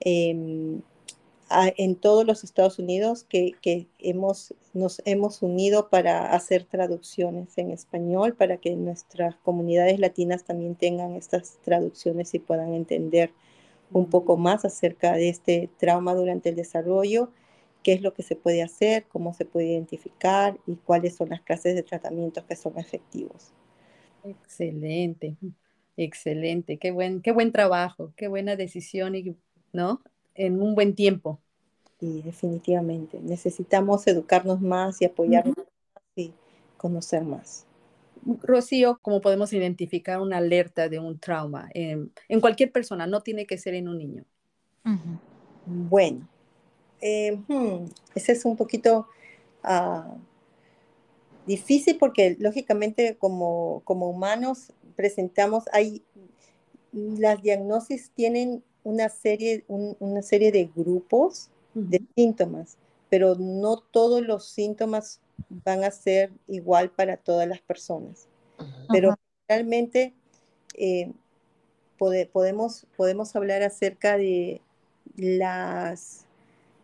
[0.00, 0.80] eh,
[1.76, 8.34] en todos los Estados Unidos que, hemos, nos hemos unido para hacer traducciones en español
[8.34, 13.32] para que nuestras comunidades latinas también tengan estas traducciones y puedan entender
[13.90, 17.32] un poco más acerca de este trauma durante el desarrollo,
[17.82, 21.40] qué es lo que se puede hacer, cómo se puede identificar y cuáles son las
[21.40, 23.52] clases de tratamientos que son efectivos.
[24.22, 25.36] Excelente,
[25.96, 29.36] excelente, qué buen, qué buen trabajo, qué buena decisión y,
[29.72, 30.00] ¿no?
[30.40, 31.38] En un buen tiempo.
[31.98, 33.20] Sí, definitivamente.
[33.20, 35.66] Necesitamos educarnos más y apoyarnos más
[36.16, 36.32] y
[36.78, 37.66] conocer más.
[38.42, 43.06] Rocío, ¿cómo podemos identificar una alerta de un trauma en, cualquier persona?
[43.06, 44.24] No tiene que ser en un niño.
[45.66, 46.26] Bueno,
[47.02, 49.08] eh, hmm, ese es un poquito
[49.62, 50.16] ah,
[51.46, 56.02] difícil porque lógicamente como, como humanos presentamos, hay,
[56.92, 62.76] las diagnosis tienen una serie, una serie de grupos de síntomas,
[63.08, 68.28] pero no todos los síntomas van a ser igual para todas las personas.
[68.92, 69.14] Pero
[69.48, 70.14] realmente
[70.74, 71.12] eh,
[71.96, 74.60] podemos, podemos hablar acerca de
[75.16, 76.26] las,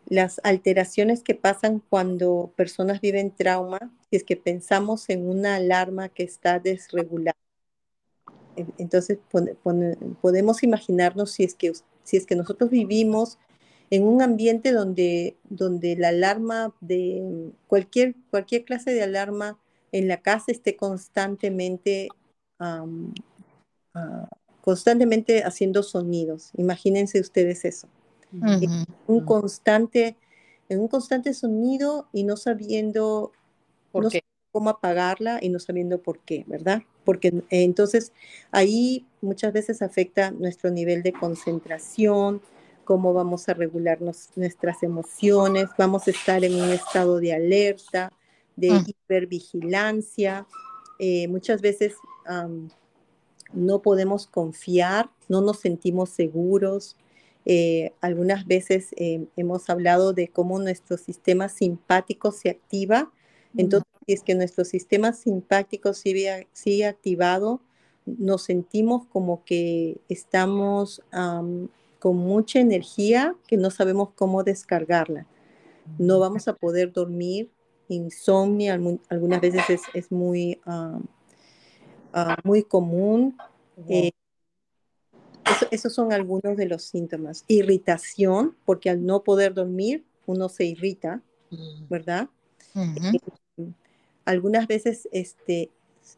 [0.09, 3.79] las alteraciones que pasan cuando personas viven trauma,
[4.11, 7.37] si es que pensamos en una alarma que está desregulada
[8.79, 9.19] entonces
[10.21, 11.73] podemos imaginarnos si es, que,
[12.05, 13.39] si es que nosotros vivimos
[13.91, 19.59] en un ambiente donde, donde la alarma de cualquier, cualquier clase de alarma
[19.93, 22.09] en la casa esté constantemente,
[22.59, 22.85] ah,
[24.61, 26.51] constantemente haciendo sonidos.
[26.57, 27.89] Imagínense ustedes eso.
[29.07, 30.17] un constante,
[30.69, 33.33] en un constante sonido y no sabiendo
[34.51, 36.83] cómo apagarla y no sabiendo por qué, ¿verdad?
[37.07, 38.13] Porque eh, entonces
[38.51, 42.43] ahí muchas veces afecta nuestro nivel de concentración,
[42.85, 48.13] cómo vamos a regular nuestras emociones, vamos a estar en un estado de alerta,
[48.57, 48.85] de mm.
[48.87, 50.47] hipervigilancia.
[50.99, 51.95] Eh, muchas veces
[53.53, 56.97] no podemos confiar, no nos sentimos seguros.
[57.45, 58.89] Eh, algunas veces
[59.37, 63.11] hemos hablado de cómo nuestro sistema simpático se activa.
[63.57, 67.61] Entonces, si es que nuestro sistema simpático sigue, sigue activado,
[68.07, 75.27] nos sentimos como que estamos con mucha energía que no sabemos cómo descargarla.
[75.99, 77.51] No vamos a poder dormir,
[77.89, 78.73] insomnio
[79.09, 80.99] algunas veces es, muy, ah,
[82.45, 83.37] muy común.
[83.89, 84.11] Eh,
[85.71, 87.45] esos son algunos de los síntomas.
[87.49, 91.23] Irritación, porque al no poder dormir, uno se irrita,
[91.89, 92.29] ¿verdad?
[94.27, 95.71] Algunas veces este,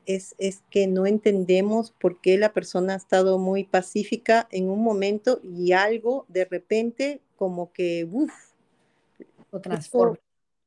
[0.07, 0.35] es,
[0.71, 5.73] que no entendemos por qué la persona ha estado muy pacífica en un momento y
[5.73, 8.33] algo de repente como que, uff,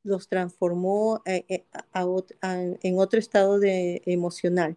[0.04, 1.64] los transformó eh, eh,
[2.82, 4.76] en otro estado de, emocional.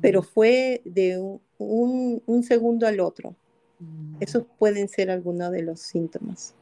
[0.00, 1.18] Pero fue de
[1.58, 3.34] un, un segundo al otro.
[3.80, 4.16] Mm.
[4.20, 6.54] Esos pueden ser algunos de los síntomas.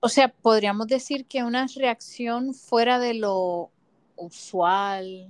[0.00, 3.70] O sea, podríamos decir que una reacción fuera de lo
[4.20, 5.28] usual.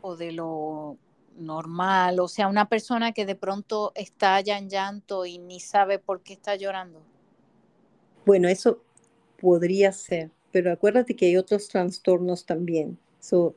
[0.00, 0.96] o de lo
[1.36, 5.98] normal, o sea, una persona que de pronto está ya en llanto y ni sabe
[5.98, 7.00] por qué está llorando.
[8.26, 8.82] Bueno, eso
[9.40, 12.98] podría ser, pero acuérdate que hay otros trastornos también.
[13.20, 13.54] So,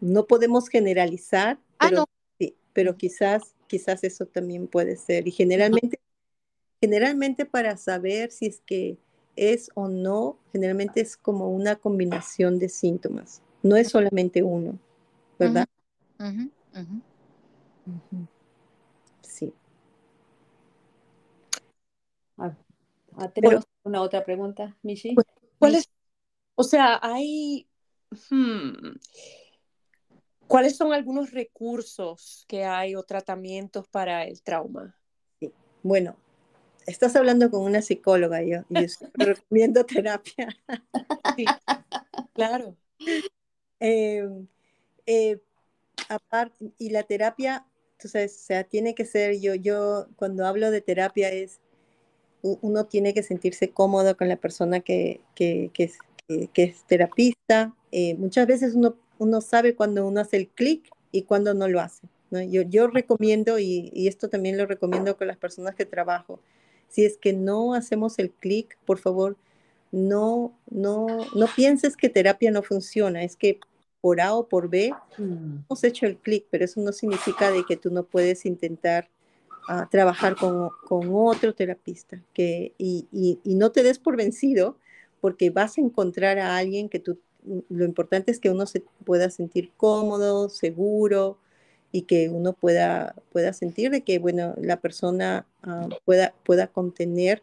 [0.00, 2.04] no podemos generalizar, ah, pero,
[2.38, 5.26] sí, pero quizás, quizás eso también puede ser.
[5.28, 6.00] Y generalmente,
[6.80, 8.96] generalmente para saber si es que
[9.36, 13.42] es o no, generalmente es como una combinación de síntomas.
[13.62, 14.78] No es solamente uno,
[15.38, 15.66] ¿verdad?
[19.22, 19.52] Sí.
[22.36, 22.56] Ah,
[23.32, 25.14] tenemos una otra pregunta, Michi.
[25.58, 25.88] ¿Cuál es?
[26.56, 27.68] O sea, hay.
[28.30, 28.96] Hmm,
[30.46, 34.96] ¿Cuáles son algunos recursos que hay o tratamientos para el trauma?
[35.40, 35.52] Sí.
[35.82, 36.16] Bueno,
[36.86, 38.80] estás hablando con una psicóloga, yo, yo
[39.14, 40.48] recomiendo terapia.
[41.36, 41.44] Sí,
[42.34, 42.76] claro.
[43.80, 44.28] Eh,
[45.06, 45.40] eh,
[46.08, 47.66] aparte, y la terapia,
[47.98, 51.60] tú sabes, o sea, tiene que ser, yo, yo cuando hablo de terapia es,
[52.42, 55.98] uno tiene que sentirse cómodo con la persona que, que, que, es,
[56.52, 57.74] que es, terapista.
[57.90, 61.80] Eh, muchas veces uno, uno sabe cuando uno hace el clic y cuando no lo
[61.80, 62.06] hace.
[62.30, 62.42] ¿no?
[62.42, 66.40] Yo, yo recomiendo, y, y, esto también lo recomiendo con las personas que trabajo,
[66.94, 69.36] si es que no hacemos el clic, por favor,
[69.90, 73.58] no, no, no pienses que terapia no funciona, es que
[74.00, 75.64] por A o por B, mm.
[75.68, 79.10] hemos hecho el clic, pero eso no significa de que tú no puedes intentar
[79.68, 82.22] uh, trabajar con, con, otro terapista.
[82.32, 84.76] Que, y, y, y, no te des por vencido,
[85.20, 87.18] porque vas a encontrar a alguien que tú,
[87.68, 91.38] lo importante es que uno se pueda sentir cómodo, seguro,
[91.94, 97.40] y que uno pueda, pueda sentir de que, bueno, la persona uh, pueda, pueda contener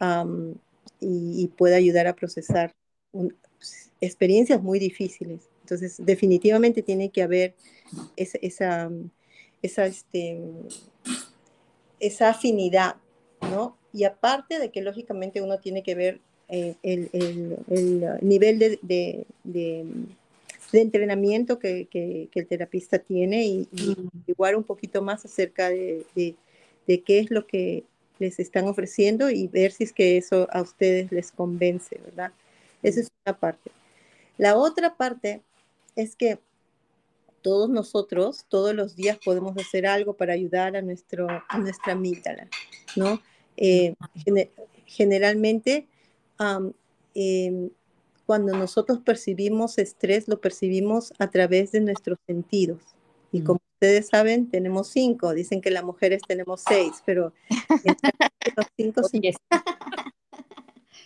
[0.00, 0.54] um,
[1.00, 2.76] y, y, pueda ayudar a procesar
[3.10, 3.34] un,
[4.00, 5.48] experiencias muy difíciles.
[5.62, 7.56] Entonces, definitivamente tiene que haber
[8.14, 8.88] esa, esa,
[9.62, 10.42] esa, este,
[11.98, 12.98] esa afinidad,
[13.50, 13.76] ¿no?
[13.92, 18.78] Y aparte de que lógicamente uno tiene que ver eh, el, el, el, nivel de,
[18.80, 19.84] de, de,
[20.72, 24.10] de entrenamiento que, que, que, el terapista tiene y, y mm.
[24.26, 26.04] igual un poquito más acerca de,
[26.86, 27.84] de, qué es lo que
[28.18, 32.32] les están ofreciendo y ver si es que eso a ustedes les convence, ¿verdad?
[32.82, 33.70] Esa es una parte.
[34.36, 35.42] La otra parte
[35.96, 36.38] es que
[37.42, 42.48] todos nosotros, todos los días podemos hacer algo para ayudar a, nuestro, a nuestra amígdala,
[42.96, 43.20] ¿no?
[43.56, 43.94] Eh,
[44.86, 45.86] generalmente,
[47.14, 47.70] eh,
[48.28, 52.82] cuando nosotros percibimos estrés, lo percibimos a través de nuestros sentidos.
[53.32, 55.32] Y como ustedes saben, tenemos cinco.
[55.32, 57.32] Dicen que las mujeres tenemos seis, pero
[58.54, 59.00] los cinco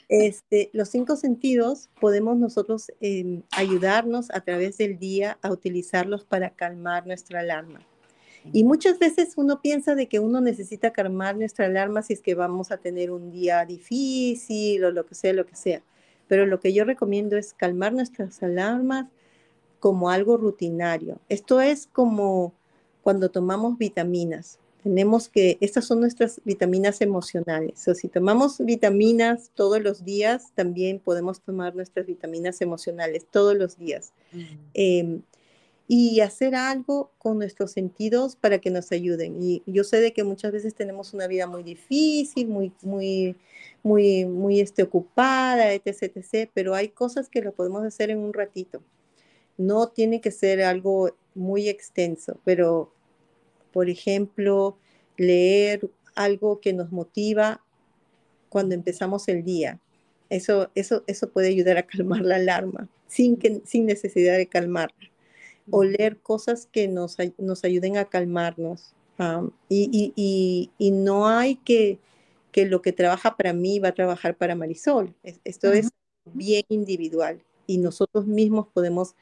[0.08, 6.50] este, los cinco sentidos podemos nosotros eh, ayudarnos a través del día a utilizarlos para
[6.50, 7.86] calmar nuestra alarma.
[8.52, 12.34] Y muchas veces uno piensa de que uno necesita calmar nuestra alarma si es que
[12.34, 15.84] vamos a tener un día difícil o lo que sea, lo que sea.
[16.32, 19.04] Pero lo que yo recomiendo es calmar nuestras alarmas
[19.80, 21.18] como algo rutinario.
[21.28, 22.54] Esto es como
[23.02, 27.86] cuando tomamos vitaminas tenemos que, estas son nuestras vitaminas emocionales.
[27.86, 33.78] O si tomamos vitaminas todos los días, también podemos tomar nuestras vitaminas emocionales todos los
[33.78, 34.14] días.
[34.72, 35.20] eh,
[35.94, 39.42] y hacer algo con nuestros sentidos para que nos ayuden.
[39.42, 43.36] Y yo sé de que muchas veces tenemos una vida muy difícil, muy, muy,
[43.82, 48.32] muy, muy este, ocupada, etc, etc, pero hay cosas que lo podemos hacer en un
[48.32, 48.82] ratito.
[49.58, 52.90] No tiene que ser algo muy extenso, pero
[53.70, 54.78] por ejemplo,
[55.18, 57.62] leer algo que nos motiva
[58.48, 59.78] cuando empezamos el día.
[60.30, 65.11] Eso, eso, eso puede ayudar a calmar la alarma sin, que, sin necesidad de calmarla.
[65.70, 68.94] O leer cosas que nos, nos ayuden a calmarnos.
[69.18, 71.98] Um, y, y, y, y, no hay que,
[72.50, 75.14] que lo que trabaja para mí va a trabajar para Marisol.
[75.22, 75.78] Esto uh -huh.
[75.78, 75.90] es
[76.24, 79.14] bien individual y nosotros mismos podemos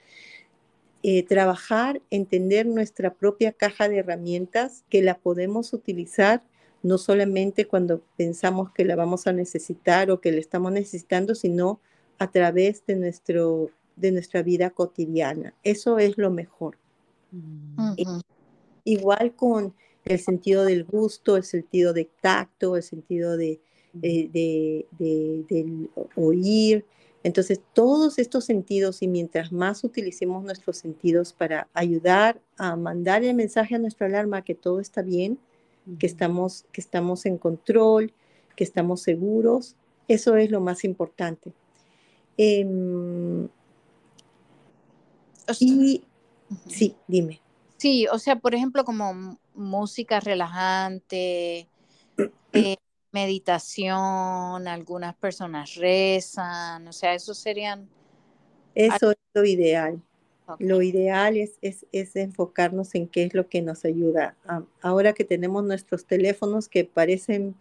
[1.03, 6.43] eh, trabajar, entender nuestra propia caja de herramientas que la podemos utilizar
[6.83, 11.81] no solamente cuando pensamos que la vamos a necesitar o que la estamos necesitando, sino
[12.19, 13.71] a través de, nuestro,
[14.01, 15.55] de nuestra vida cotidiana.
[15.63, 16.77] Eso es lo mejor.
[17.33, 18.23] Uh -huh.
[18.85, 19.75] igual con
[20.05, 23.61] el sentido del gusto, el sentido de tacto, el sentido de,
[24.03, 26.85] eh, de, de, del oír,
[27.23, 33.35] entonces, todos estos sentidos y mientras más utilicemos nuestros sentidos para ayudar a mandar el
[33.35, 35.39] mensaje a nuestra alarma que todo está bien,
[35.99, 38.13] que estamos, que estamos en control,
[38.57, 39.77] que estamos seguros,
[40.09, 41.53] eso es lo más importante.
[42.39, 42.67] Eh,
[45.59, 46.05] y
[46.69, 47.41] sí, dime.
[47.77, 51.67] Sí, o sea, por ejemplo, como música relajante,
[52.53, 52.77] eh,
[53.13, 57.89] meditación, algunas personas rezan, o sea, eso serían...
[58.75, 60.03] Eso es lo ideal.
[60.59, 64.37] Lo ideal es, es, enfocarnos en qué es lo que nos ayuda.
[64.83, 67.55] ahora que tenemos nuestros teléfonos que parecen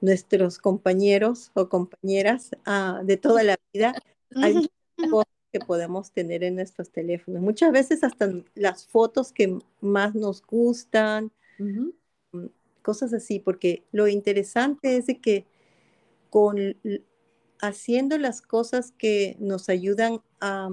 [0.00, 3.92] nuestros compañeros o compañeras ah, de toda la vida,
[4.36, 4.70] hay
[5.10, 7.42] cosas que podemos tener en nuestros teléfonos.
[7.42, 12.46] Muchas veces hasta las fotos que más nos gustan, mm,
[12.82, 15.46] cosas así, porque lo interesante es de que
[16.30, 16.76] con
[17.60, 20.70] haciendo las cosas que nos ayudan a,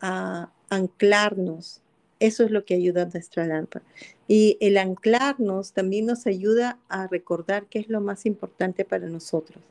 [0.00, 1.80] a anclarnos.
[2.20, 3.84] Eso es lo que ayuda a nuestra lámpara.
[4.26, 9.62] Y el anclarnos también nos ayuda a recordar qué es lo más importante para nosotros.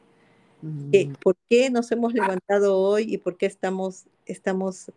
[0.64, 1.14] Mm.
[1.22, 4.92] ¿Por qué nos hemos levantado hoy y por qué estamos, estamos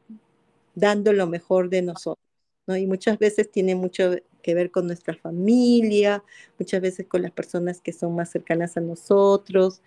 [0.76, 2.24] dando lo mejor de nosotros?
[2.68, 2.76] ¿no?
[2.76, 6.22] Y muchas veces tiene mucho que ver con nuestra familia,
[6.56, 9.82] muchas veces con las personas que son más cercanas a nosotros,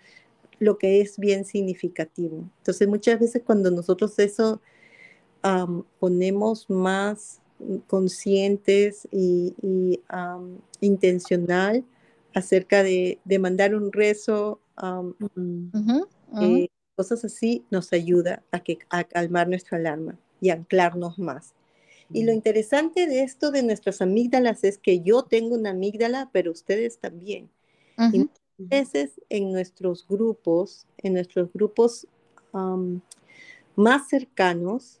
[0.58, 2.44] lo que es bien significativo.
[2.58, 4.60] Entonces, muchas veces cuando nosotros eso
[5.98, 7.40] ponemos más
[7.86, 9.54] conscientes y,
[10.80, 11.84] intencional
[12.34, 14.60] acerca de, mandar un rezo,
[16.40, 21.54] eh, cosas así, nos ayuda a, que, a calmar nuestra alarma y anclarnos más.
[22.12, 26.50] Y lo interesante de esto de nuestras amígdalas es que yo tengo una amígdala, pero
[26.50, 27.48] ustedes también.
[28.12, 32.08] Y muchas veces en nuestros grupos, en nuestros grupos
[33.76, 35.00] más cercanos,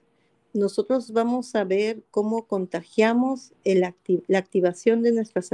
[0.52, 5.50] nosotros vamos a ver cómo contagiamos la activación de nuestras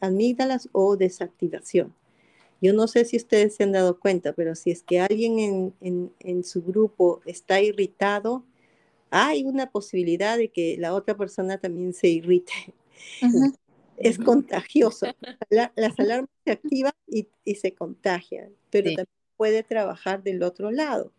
[0.00, 1.94] amígdalas o desactivación.
[2.60, 6.44] Yo no sé si ustedes se han dado cuenta, pero si es que alguien en,
[6.44, 8.44] su grupo está irritado,
[9.10, 12.52] hay una posibilidad de que la otra persona también se irrite.
[14.00, 15.06] Es contagioso.
[15.50, 21.10] las alarmas se activan y, se contagian, pero también puede trabajar del otro lado.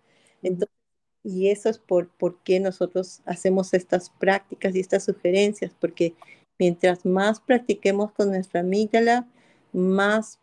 [0.42, 0.74] Entonces,
[1.22, 6.14] y eso es por, por qué nosotros hacemos estas prácticas y estas sugerencias, porque
[6.58, 9.28] mientras más practiquemos con nuestra amígdala,
[9.74, 10.40] más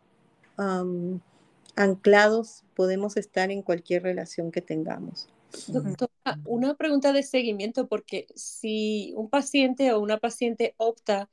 [1.75, 5.29] anclados podemos estar en cualquier relación que tengamos.
[5.67, 11.29] Doctora, una pregunta de seguimiento, porque si un paciente o una paciente opta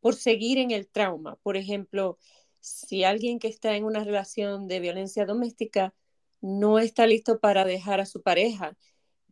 [0.00, 2.18] por seguir en el trauma, por ejemplo,
[2.60, 5.94] si alguien que está en una relación de violencia doméstica
[6.44, 8.76] no está listo para dejar a su pareja.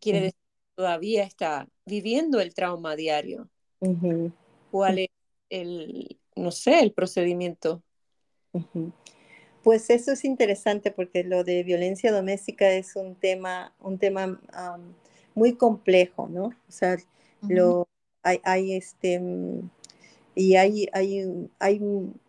[0.01, 3.51] Quiere decir que todavía está viviendo el trauma diario.
[4.71, 5.09] ¿Cuál es
[5.51, 7.83] el, no sé, el procedimiento?
[9.63, 14.41] Pues eso es interesante porque lo de violencia doméstica es un tema, un tema
[15.35, 16.47] muy complejo, ¿no?
[16.47, 16.97] O sea,
[17.49, 17.89] lo,
[18.23, 19.21] hay, hay, este,
[20.35, 21.81] y hay, hay, hay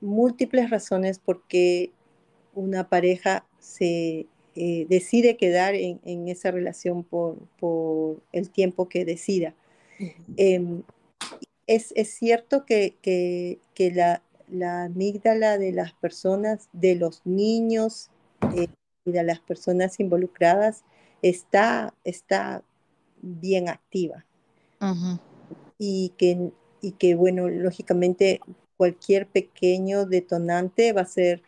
[0.01, 1.91] múltiples razones por qué
[2.53, 7.37] una pareja se eh, decide quedar en, esa relación por,
[8.31, 9.55] el tiempo que decida.
[10.37, 10.83] Em,
[11.65, 14.21] es, cierto que, la,
[14.85, 18.09] amígdala de las personas, de los niños
[18.55, 18.67] eh,
[19.05, 20.83] y de las personas involucradas
[21.21, 22.63] está, está
[23.21, 24.25] bien activa.
[25.77, 28.41] y, que, y que, bueno, lógicamente
[28.77, 31.41] cualquier pequeño detonante va a ser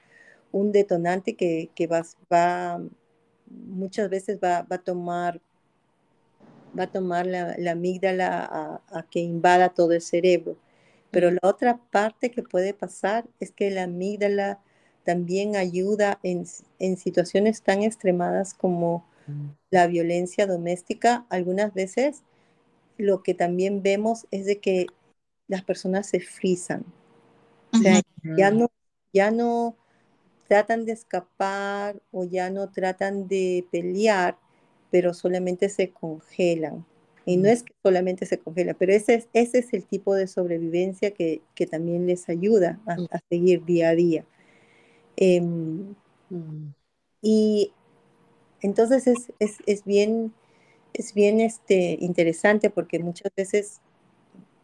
[0.51, 1.69] un detonante que,
[2.31, 2.81] va,
[3.47, 5.41] muchas veces va, a tomar
[6.77, 10.57] va a tomar la, amígdala a, que invada todo el cerebro.
[11.15, 14.59] Pero la otra parte que puede pasar es que la amígdala
[15.05, 16.45] también ayuda en,
[16.97, 19.47] situaciones tan extremadas como mm.
[19.71, 21.25] la violencia doméstica.
[21.29, 22.23] Algunas veces
[22.97, 24.87] lo que también vemos es de que
[25.47, 26.83] las personas se frisan.
[27.71, 28.01] O sea,
[28.37, 28.69] ya no,
[29.13, 29.77] ya no
[30.49, 34.37] tratan de escapar o ya no tratan de pelear,
[34.91, 36.85] pero solamente se congelan.
[37.25, 40.27] Y no es que solamente se congela, pero ese es, ese es el tipo de
[40.27, 44.25] sobrevivencia que, también les ayuda a, seguir día a día.
[45.17, 45.95] Em,
[47.21, 47.71] y
[48.61, 49.07] entonces
[49.39, 50.33] es, bien,
[50.93, 53.81] es bien este, interesante porque muchas veces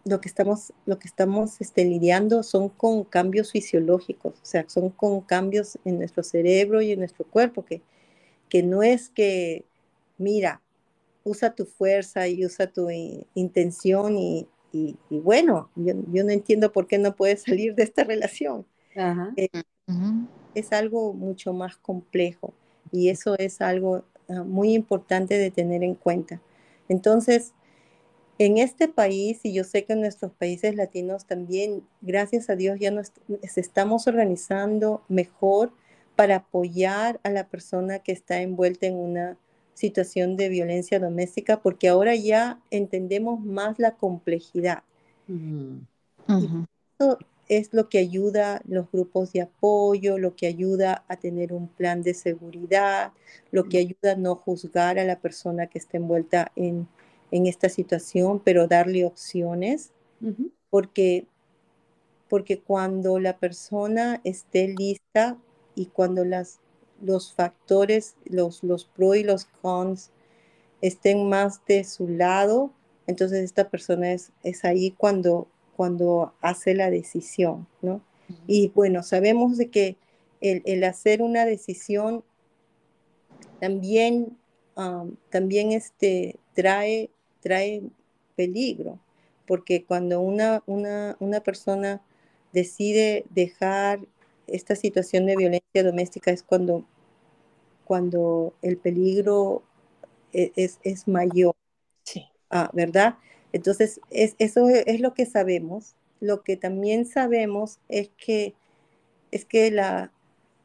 [0.06, 4.90] lo que estamos, lo que estamos este, lidiando son con cambios fisiológicos, o sea, son
[4.90, 7.82] con cambios en nuestro cerebro y en nuestro cuerpo, que,
[8.50, 9.66] que no es que,
[10.18, 10.62] mira,
[11.24, 12.90] usa tu fuerza y usa tu
[13.36, 18.04] intención y, y, bueno, yo, yo, no entiendo por qué no puedes salir de esta
[18.04, 18.66] relación.
[19.38, 19.50] Eh,
[20.54, 22.54] es algo mucho más complejo
[22.92, 26.42] y eso es algo ah, muy importante de tener en cuenta.
[26.90, 27.54] Entonces,
[28.38, 32.80] en este país, y yo sé que en nuestros países latinos también, gracias a Dios,
[32.80, 33.12] ya nos
[33.56, 35.72] estamos organizando mejor
[36.16, 39.38] para apoyar a la persona que está envuelta en una
[39.74, 44.84] situación de violencia doméstica, porque ahora ya entendemos más la complejidad.
[47.00, 47.18] Eso
[47.52, 52.02] es lo que ayuda los grupos de apoyo, lo que ayuda a tener un plan
[52.02, 53.12] de seguridad,
[53.52, 56.88] lo que ayuda a no juzgar a la persona que está envuelta en,
[57.30, 59.92] esta situación, pero darle opciones,
[60.70, 61.28] porque,
[62.30, 65.38] porque cuando la persona esté lista
[65.76, 66.61] y cuando las,
[67.04, 70.12] los factores, los, los pros y los cons
[70.82, 72.72] estén más de su lado,
[73.08, 78.02] entonces esta persona es, es ahí cuando, cuando hace la decisión, ¿no?
[78.48, 79.98] Y bueno, sabemos de que
[80.40, 82.24] el, hacer una decisión
[83.60, 84.38] también,
[85.30, 87.10] también este, trae,
[87.42, 87.84] trae
[88.36, 89.00] peligro,
[89.46, 92.02] porque cuando una, una, una persona
[92.54, 94.00] decide dejar
[94.48, 96.86] esta situación de violencia doméstica es cuando,
[97.92, 99.64] cuando el peligro
[100.32, 101.54] e, es, es mayor.
[102.04, 102.24] Sí.
[102.50, 103.18] Ah, ¿Verdad?
[103.52, 105.96] Entonces, es, eso es lo que sabemos.
[106.22, 108.54] Lo que también sabemos es que,
[109.32, 110.14] es que la,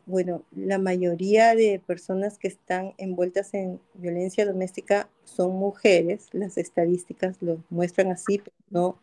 [0.06, 6.28] bueno, la mayoría de personas que están envueltas en violencia doméstica son mujeres.
[6.30, 8.98] Las estadísticas lo muestran así, pero no,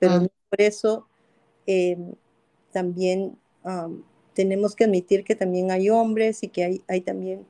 [0.00, 0.26] pero ah.
[0.48, 1.06] por eso
[1.66, 2.14] em,
[2.72, 3.38] también
[4.34, 7.44] tenemos que admitir que también hay hombres y que hay, hay también eh,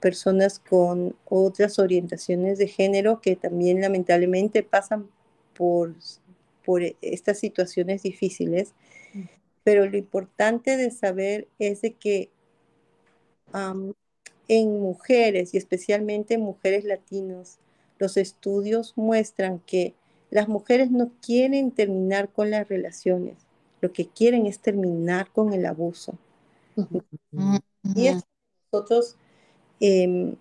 [0.00, 5.08] personas con otras orientaciones de género que también lamentablemente pasan
[5.54, 5.94] por,
[6.64, 8.74] por estas situaciones difíciles.
[9.64, 12.30] Pero lo importante de saber es de que
[14.48, 17.58] en mujeres y especialmente en mujeres latinas,
[17.98, 19.94] los estudios muestran que
[20.30, 23.36] las mujeres no quieren terminar con las relaciones,
[23.80, 26.18] lo que quieren es terminar con el abuso.
[27.94, 28.10] Y
[28.72, 29.16] nosotros,
[29.80, 30.36] em,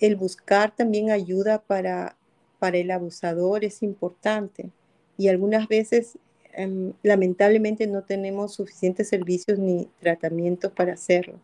[0.00, 2.16] el buscar también ayuda para,
[2.58, 4.70] para el abusador es importante.
[5.18, 6.18] Y algunas veces,
[6.52, 11.38] em, lamentablemente, no tenemos suficientes servicios ni tratamientos para hacerlo.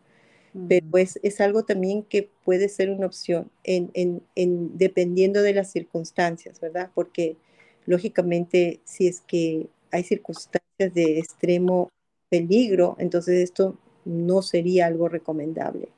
[0.68, 3.90] Pero pues, es algo también que puede ser una opción en,
[4.34, 6.90] en, dependiendo de las circunstancias, ¿verdad?
[6.94, 7.38] Porque
[7.86, 11.90] lógicamente, si es que hay circunstancias de extremo
[12.28, 15.88] peligro, entonces esto no sería algo recomendable.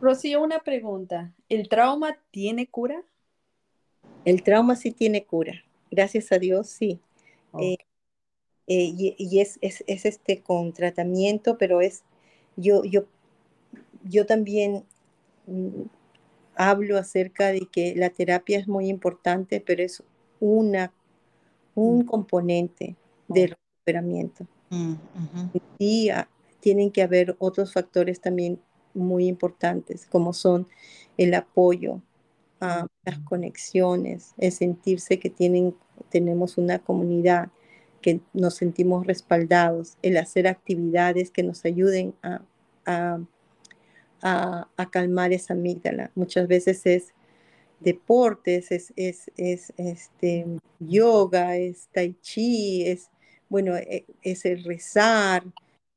[0.00, 1.32] Rocío, una pregunta.
[1.48, 3.02] ¿El trauma tiene cura?
[4.24, 5.64] El trauma sí tiene cura.
[5.90, 7.00] Gracias a Dios, sí.
[7.60, 7.78] Eh,
[8.66, 12.02] eh, y, es, es, este con tratamiento, pero es,
[12.56, 13.04] yo, yo,
[14.02, 14.84] yo también
[15.46, 15.82] mm,
[16.56, 20.02] hablo acerca de que la terapia es muy importante, pero es
[20.40, 20.92] una
[21.76, 22.96] un componente
[23.28, 24.46] del recuperamiento.
[24.70, 24.94] Mm,
[25.78, 26.28] y ah,
[26.60, 28.60] tienen que haber otros factores también
[28.94, 30.66] muy importantes, como son
[31.16, 32.00] el apoyo,
[32.58, 35.76] las conexiones, el sentirse que tienen,
[36.08, 37.50] tenemos una comunidad,
[38.00, 42.40] que nos sentimos respaldados, el hacer actividades que nos ayuden a,
[44.22, 46.10] a, a calmar esa amígdala.
[46.14, 47.14] Muchas veces es
[47.80, 50.46] deportes, es, es, es este,
[50.78, 53.10] yoga, es tai chi, es,
[53.48, 55.44] bueno, e, es el rezar,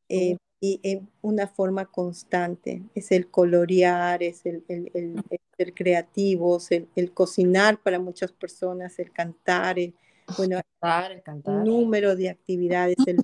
[0.07, 5.23] eh, y en una forma constante, es el colorear, es el, el, el,
[5.57, 9.93] ser creativos, el, cocinar para muchas personas, el cantar, el,
[10.37, 11.65] bueno, el cantar.
[11.65, 13.21] número de actividades, el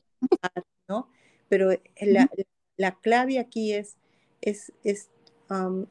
[0.88, 1.09] ¿no?
[1.49, 2.30] Pero la,
[2.78, 3.97] la, clave aquí es,
[4.41, 5.09] es, es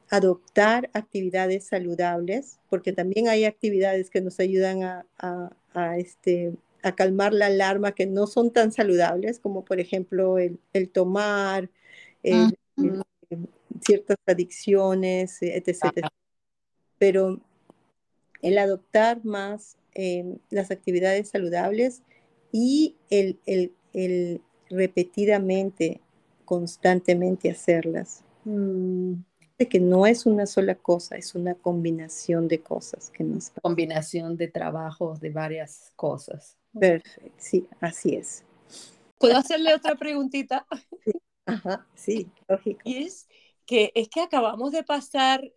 [0.09, 4.83] adoptar actividades saludables, porque también hay actividades que nos ayudan
[5.17, 6.53] a, este,
[6.85, 10.59] a calmar la alarma que no son tan saludables, como por ejemplo el,
[10.93, 11.71] tomar,
[13.81, 16.07] ciertas adicciones, etc.
[16.99, 17.41] Pero
[18.43, 22.03] el adoptar más em, las actividades saludables
[22.51, 26.01] y el, el, repetidamente,
[26.45, 28.23] constantemente hacerlas.
[28.43, 29.15] Mm
[29.57, 34.35] de que no es una sola cosa, es una combinación de cosas que nos Combinación
[34.35, 36.57] de trabajos de varias cosas.
[36.77, 38.43] Perfecto, sí, así es.
[39.17, 40.67] ¿Puedo hacerle otra preguntita?
[41.03, 41.11] Sí.
[41.45, 42.81] Ajá, sí, lógico.
[42.83, 43.27] Y es
[43.65, 45.53] que, es que acabamos de pasar,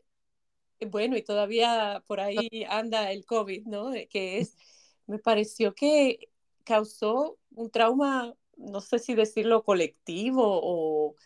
[0.87, 3.91] bueno, y todavía por ahí anda el COVID, ¿no?
[4.09, 4.57] Que es,
[5.07, 6.31] me pareció que
[6.65, 11.17] causó un trauma, no sé si decirlo colectivo o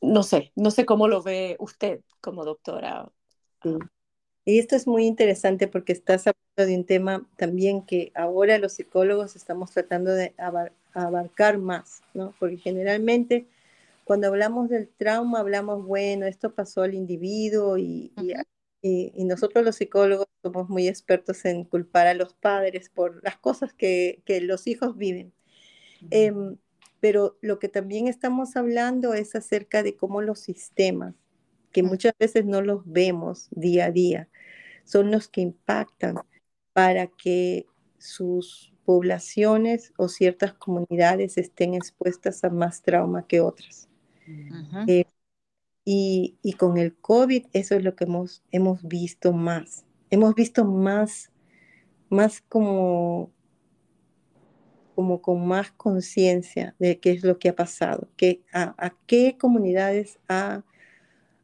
[0.00, 3.10] no sé, no sé cómo lo ve usted como doctora.
[3.62, 3.70] Sí.
[4.44, 8.72] Y esto es muy interesante porque estás hablando de un tema también que ahora los
[8.72, 10.34] psicólogos estamos tratando de
[10.92, 12.34] abarcar más, ¿no?
[12.38, 13.46] Porque generalmente
[14.04, 18.12] cuando hablamos del trauma hablamos, bueno, esto pasó al individuo y,
[18.82, 23.72] y, nosotros los psicólogos somos muy expertos en culpar a los padres por las cosas
[23.72, 25.32] que, que los hijos viven.
[27.00, 31.14] Pero lo que también estamos hablando es acerca de cómo los sistemas,
[31.72, 34.28] que muchas veces no los vemos día a día,
[34.84, 36.16] son los que impactan
[36.72, 37.66] para que
[37.98, 43.88] sus poblaciones o ciertas comunidades estén expuestas a más trauma que otras.
[44.86, 45.04] Eh,
[45.84, 49.84] y, y, con el COVID eso es lo que hemos, hemos visto más.
[50.10, 51.30] Hemos visto más,
[52.08, 53.32] más como,
[55.00, 59.38] como con más conciencia de qué es lo que ha pasado, que a, a qué
[59.40, 60.62] comunidades ha,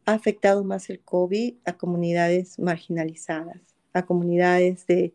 [0.04, 5.14] ha, afectado más el COVID, a comunidades marginalizadas, a comunidades de,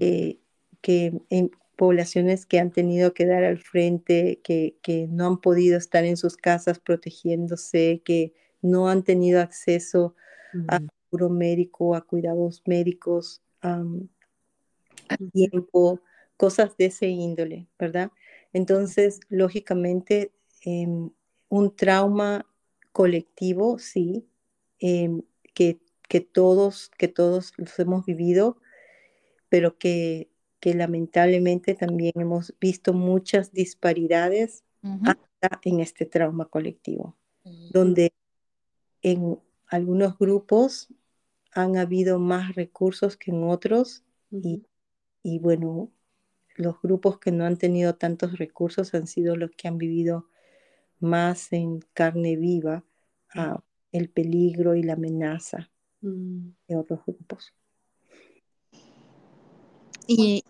[0.00, 0.36] eh,
[0.82, 5.78] que en, poblaciones que han tenido que dar al frente, que, que, no han podido
[5.78, 10.14] estar en sus casas protegiéndose, que no han tenido acceso
[10.68, 13.82] a seguro médico, a cuidados médicos, a
[15.32, 16.02] tiempo,
[16.42, 18.10] cosas de ese índole, ¿verdad?
[18.52, 20.32] Entonces, lógicamente,
[20.64, 21.10] em,
[21.48, 22.44] un trauma
[22.90, 24.26] colectivo, sí,
[24.80, 25.22] em,
[25.54, 25.78] que,
[26.08, 28.56] que, todos, que todos los hemos vivido,
[29.48, 34.62] pero que que lamentablemente también hemos visto muchas disparidades
[35.62, 37.16] en este trauma colectivo,
[37.70, 38.12] donde
[39.02, 40.88] en algunos grupos
[41.52, 44.62] han habido más recursos que en otros y,
[45.24, 45.90] y, bueno,
[46.56, 50.26] los grupos que no han tenido tantos recursos han sido los que han vivido
[51.00, 52.84] más en carne viva
[53.92, 56.48] el peligro y la amenaza mm.
[56.68, 57.54] de otros grupos.
[60.06, 60.44] Y,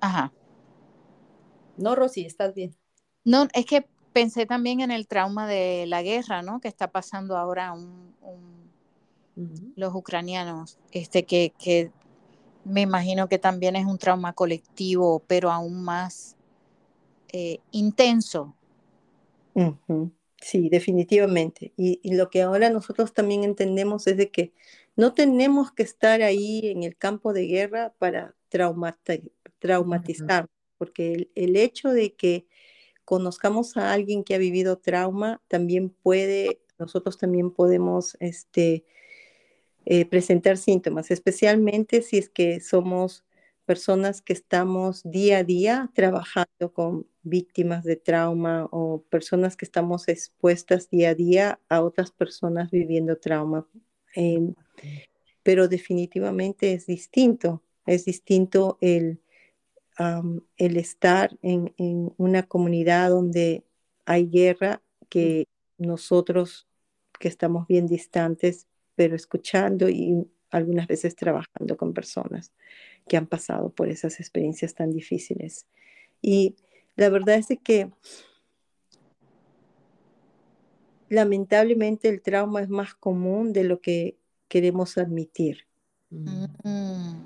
[0.00, 0.32] ajá.
[1.76, 2.74] No, Rosy, estás bien.
[3.24, 6.60] No, es que pensé también en el trauma de la guerra, ¿no?
[6.60, 7.74] Que está pasando ahora
[9.76, 11.90] los ucranianos, este que, que,
[12.64, 16.36] me imagino que también es un trauma colectivo, pero aún más
[17.32, 18.54] eh, intenso.
[20.40, 21.72] Sí, definitivamente.
[21.76, 24.52] Y, y, lo que ahora nosotros también entendemos es de que
[24.96, 28.34] no tenemos que estar ahí en el campo de guerra para
[29.58, 30.46] traumatizar,
[30.78, 32.46] porque el, hecho de que
[33.04, 38.84] conozcamos a alguien que ha vivido trauma también puede, nosotros también podemos este,
[39.86, 43.24] eh, presentar síntomas, especialmente si es que somos
[43.64, 50.08] personas que estamos día a día trabajando con víctimas de trauma o personas que estamos
[50.08, 53.66] expuestas día a día a otras personas viviendo trauma.
[54.14, 54.54] Em,
[55.42, 59.20] pero definitivamente es distinto, es distinto el,
[60.56, 61.72] el estar en,
[62.16, 63.64] una comunidad donde
[64.06, 65.46] hay guerra que
[65.78, 66.66] nosotros
[67.18, 72.52] que estamos bien distantes, pero escuchando y algunas veces trabajando con personas
[73.08, 75.66] que han pasado por esas experiencias tan difíciles.
[76.22, 76.56] Y
[76.96, 77.90] la verdad es que
[81.08, 84.16] lamentablemente el trauma es más común de lo que
[84.48, 85.66] queremos admitir.
[86.10, 86.44] Mm.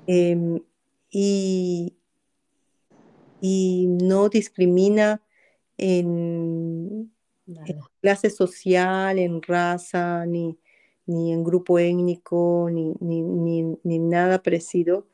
[0.07, 0.59] Em,
[1.11, 1.95] y,
[3.41, 5.21] y, no discrimina
[5.77, 7.11] en,
[8.01, 10.57] clase social, en raza, ni,
[11.09, 15.07] ni en grupo étnico, ni, ni, ni, nada parecido.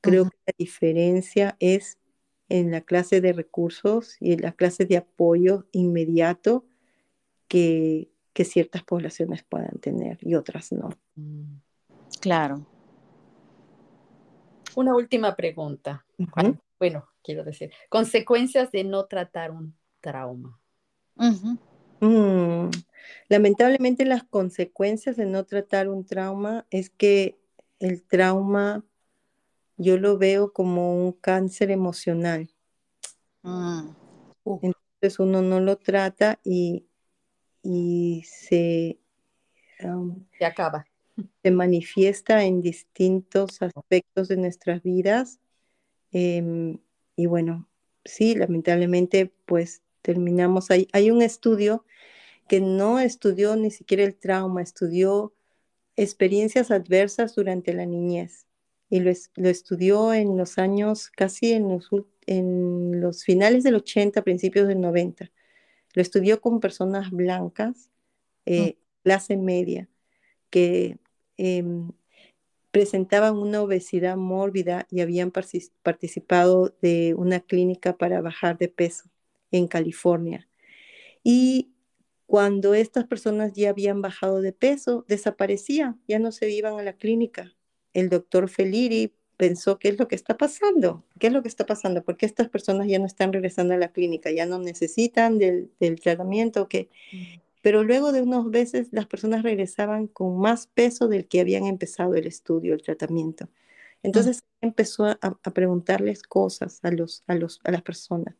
[0.00, 1.98] Creo que la diferencia es
[2.48, 6.66] en la clase de recursos y en la clase de apoyo inmediato
[7.46, 10.90] que, que ciertas poblaciones puedan tener y otras no.
[11.14, 11.60] Mm.
[12.20, 12.66] Claro.
[14.74, 16.04] Una última pregunta.
[16.78, 20.58] Bueno, quiero decir, consecuencias de no tratar un trauma.
[22.00, 22.70] Mm,
[23.28, 27.38] lamentablemente las consecuencias de no tratar un trauma es que
[27.78, 28.84] el trauma
[29.76, 32.50] yo lo veo como un cáncer emocional.
[33.42, 33.90] Mm.
[34.62, 36.86] Entonces uno no lo trata y
[37.66, 39.00] y se,
[40.38, 40.86] se acaba.
[41.42, 45.40] Se manifiesta en distintos aspectos de nuestras vidas.
[46.12, 46.78] Em,
[47.16, 47.68] y bueno,
[48.04, 50.86] sí, lamentablemente, pues terminamos ahí.
[50.92, 51.84] Hay un estudio
[52.46, 55.34] que no estudió ni siquiera el trauma, estudió
[55.96, 58.46] experiencias adversas durante la niñez
[58.88, 61.88] y lo, lo estudió en los años, casi en los,
[62.26, 65.32] en los finales del 80, principios del 90.
[65.94, 67.90] Lo estudió con personas blancas
[68.44, 69.88] eh, clase media,
[70.50, 70.98] que
[71.36, 71.90] em,
[72.70, 79.10] presentaban una obesidad mórbida y habían participado de una clínica para bajar de peso
[79.50, 80.48] en California.
[81.22, 81.72] Y
[82.26, 86.94] cuando estas personas ya habían bajado de peso, desaparecían, ya no se iban a la
[86.94, 87.54] clínica.
[87.92, 91.04] El doctor Feliri pensó, ¿qué es lo que está pasando?
[91.18, 92.02] ¿Qué es lo que está pasando?
[92.04, 94.30] ¿Por qué estas personas ya no están regresando a la clínica?
[94.30, 95.70] ¿Ya no necesitan del,
[96.02, 96.68] tratamiento?
[96.68, 96.90] que
[97.62, 102.14] Pero luego de unos meses las personas regresaban con más peso del que habían empezado
[102.14, 103.48] el estudio, el tratamiento.
[104.02, 108.34] Entonces empezó a, a, preguntarles cosas a, los, a, los, a las personas.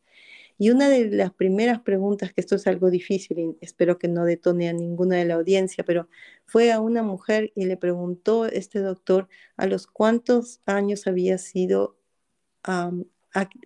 [0.59, 4.25] Y una de las primeras preguntas, que esto es algo difícil y espero que no
[4.25, 6.09] detone a ninguna de la audiencia, pero
[6.45, 11.95] fue a una mujer y le preguntó este doctor a los cuántos años había sido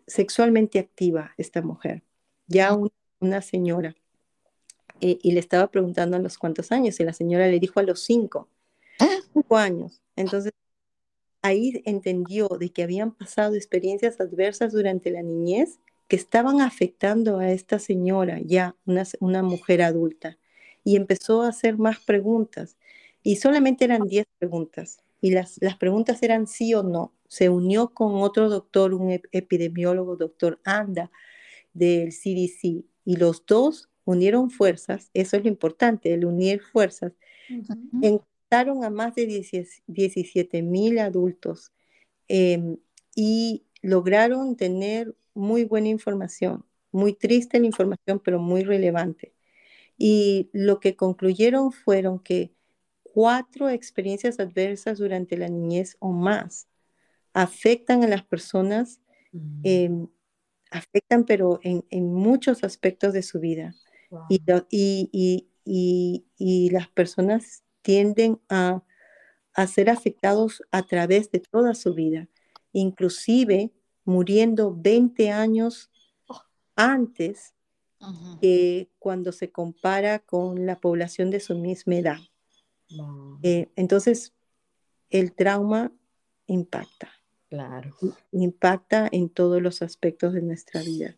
[0.05, 2.03] sexualmente activa esta mujer,
[2.47, 2.77] ya
[3.19, 3.95] una señora.
[4.99, 7.83] Eh, y le estaba preguntando a los cuántos años y la señora le dijo a
[7.83, 8.47] los cinco,
[8.99, 9.07] ah.
[9.33, 9.99] cinco años.
[10.15, 10.51] Entonces
[11.41, 15.79] ahí entendió de que habían pasado experiencias adversas durante la niñez
[16.11, 18.75] que estaban afectando a esta señora, ya
[19.21, 20.37] una, mujer adulta,
[20.83, 22.75] y empezó a hacer más preguntas.
[23.23, 27.13] Y solamente eran 10 preguntas, y las, las preguntas eran sí o no.
[27.29, 31.09] Se unió con otro doctor, un epidemiólogo, doctor Anda,
[31.71, 37.13] del CDC, y los dos unieron fuerzas, eso es lo importante, el unir fuerzas.
[38.01, 39.27] Encontraron a más de
[39.87, 41.71] 17 mil adultos
[42.27, 42.75] em,
[43.15, 49.33] y lograron tener muy buena información, muy triste la información, pero muy relevante.
[49.97, 52.53] Y lo que concluyeron fueron que
[53.03, 56.67] cuatro experiencias adversas durante la niñez o más
[57.33, 59.01] afectan a las personas,
[59.31, 59.61] mm.
[59.63, 60.07] em,
[60.71, 63.75] afectan pero en, muchos aspectos de su vida.
[64.29, 64.41] Y,
[65.65, 68.83] y, las personas tienden a,
[69.53, 72.27] a ser afectados a través de toda su vida.
[72.73, 73.71] Inclusive
[74.05, 75.91] muriendo 20 años
[76.75, 77.53] antes
[78.39, 82.19] que cuando se compara con la población de su misma edad.
[83.43, 84.33] Eh, entonces,
[85.09, 85.91] el trauma
[86.47, 87.09] impacta.
[87.49, 87.95] Claro.
[88.31, 91.15] Impacta en todos los aspectos de nuestra vida.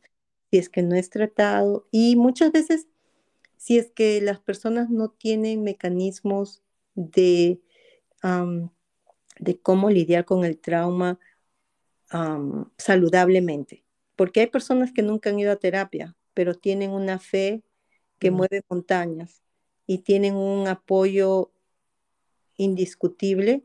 [0.52, 2.88] Si es que no es tratado y muchas veces,
[3.58, 6.64] si es que las personas no tienen mecanismos
[6.96, 7.62] de,
[9.40, 11.20] de cómo lidiar con el trauma,
[12.78, 13.84] saludablemente.
[14.16, 17.64] Porque hay personas que nunca han ido a terapia, pero tienen una fe
[18.20, 19.42] que mueve montañas
[19.86, 21.52] y tienen un apoyo
[22.56, 23.64] indiscutible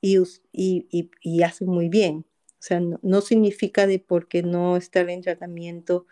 [0.00, 0.18] y,
[0.52, 2.26] y, y, hacen muy bien.
[2.52, 6.06] O sea, no, significa de porque no estar en tratamiento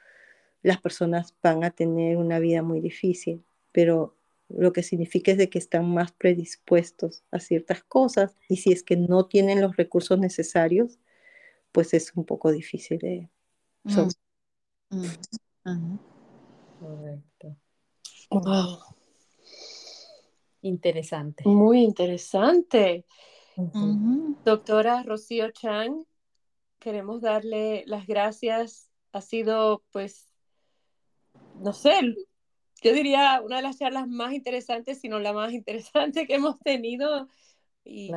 [0.62, 4.14] las personas van a tener una vida muy difícil, pero
[4.48, 8.82] lo que significa es de que están más predispuestos a ciertas cosas y si es
[8.82, 10.98] que no tienen los recursos necesarios,
[11.72, 13.30] pues es un poco difícil de...
[13.84, 14.08] Mm.
[15.64, 15.98] Mm.
[16.78, 17.56] Correcto.
[20.62, 21.44] Interesante.
[21.46, 23.04] Muy interesante.
[24.44, 26.04] Doctora Rocío Chang,
[26.78, 28.90] queremos darle las gracias.
[29.12, 30.32] Ha sido, pues,
[31.60, 32.14] no sé,
[32.82, 36.58] yo diría una de las charlas más interesantes, si no la más interesante que hemos
[36.60, 37.28] tenido.
[37.84, 38.10] Y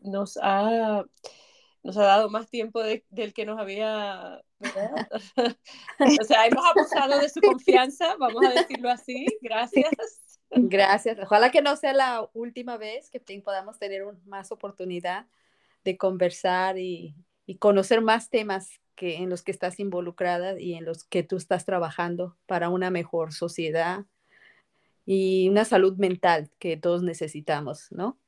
[0.00, 1.04] nos ha
[1.82, 4.42] nos ha dado más tiempo del que nos había...
[6.20, 9.26] o sea, hemos abusado de su confianza, vamos a decirlo así.
[9.40, 9.90] Gracias.
[10.50, 11.18] Gracias.
[11.18, 15.26] Ojalá que no sea la última vez que podamos tener más oportunidad
[15.84, 17.16] de conversar y,
[17.46, 21.36] y, conocer más temas que, en los que estás involucrada y en los que tú
[21.36, 24.04] estás trabajando para una mejor sociedad
[25.06, 28.18] y una salud mental que todos necesitamos, ¿no?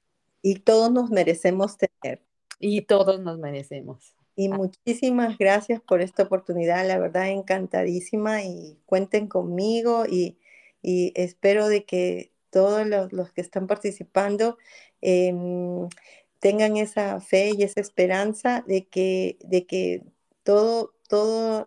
[0.42, 2.22] Y todos nos merecemos tener.
[2.58, 4.14] Y todos nos merecemos.
[4.36, 4.56] Y ah.
[4.56, 10.38] muchísimas gracias por esta oportunidad, la verdad encantadísima y cuenten conmigo y,
[10.82, 14.58] espero de que todos los, que están participando
[15.00, 15.88] em,
[16.40, 20.02] tengan esa fe y esa esperanza de que, de que
[20.42, 21.66] todo, todo,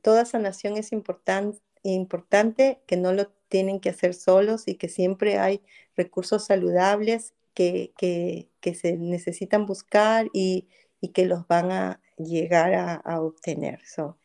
[0.00, 5.38] toda sanación es importante, importante, que no lo tienen que hacer solos y que siempre
[5.38, 5.60] hay
[5.96, 10.68] recursos saludables que, que, se necesitan buscar y,
[11.00, 13.84] y, que los van a llegar a, a obtener.
[13.84, 14.18] So,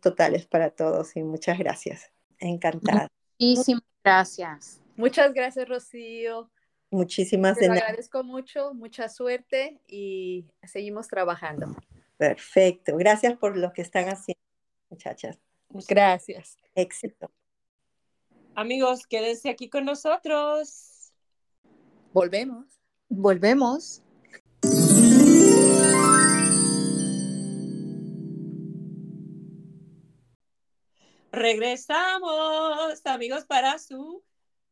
[0.00, 2.10] totales para todos y muchas gracias.
[2.38, 3.08] Encantada.
[3.38, 4.80] Muchísimas gracias.
[4.96, 6.50] Muchas gracias, Rocío.
[6.90, 11.74] Muchísimas Te agradezco mucho, mucha suerte y seguimos trabajando.
[12.16, 12.96] Perfecto.
[12.96, 14.40] Gracias por lo que están haciendo,
[14.88, 15.38] muchachas.
[15.88, 16.56] Gracias.
[16.74, 17.30] Éxito.
[18.54, 20.95] Amigos, quédense aquí con nosotros.
[22.16, 22.64] Volvemos.
[23.10, 24.02] Volvemos.
[31.30, 34.24] Regresamos, amigos, para su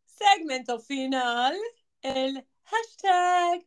[0.06, 1.54] segmento final,
[2.00, 3.66] el hashtag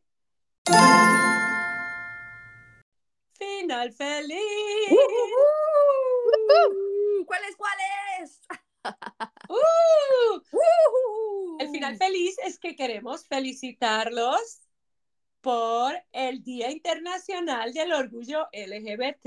[3.34, 4.42] final feliz.
[7.28, 7.56] ¿Cuál es?
[7.56, 7.78] ¿Cuál
[8.24, 8.42] es?
[9.48, 11.27] Uh, ¡Woohoo!
[11.60, 14.62] El final feliz es que queremos felicitarlos
[15.42, 19.26] por el Día Internacional del Orgullo LGBT.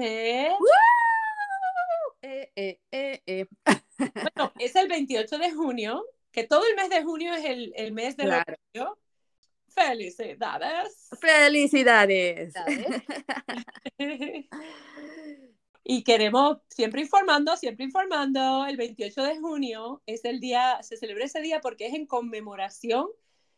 [2.22, 3.47] Eh, eh, eh, eh.
[3.99, 7.93] Bueno, es el 28 de junio, que todo el mes de junio es el, el
[7.93, 8.55] mes del Claro.
[8.74, 8.99] orgullo.
[9.68, 11.09] Felicidades.
[11.20, 12.55] Felicidades.
[15.93, 21.24] Y queremos, siempre informando, siempre informando, el 28 de junio es el día, se celebra
[21.24, 23.09] ese día porque es en conmemoración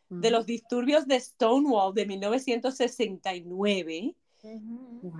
[0.09, 4.15] de los disturbios de Stonewall de 1969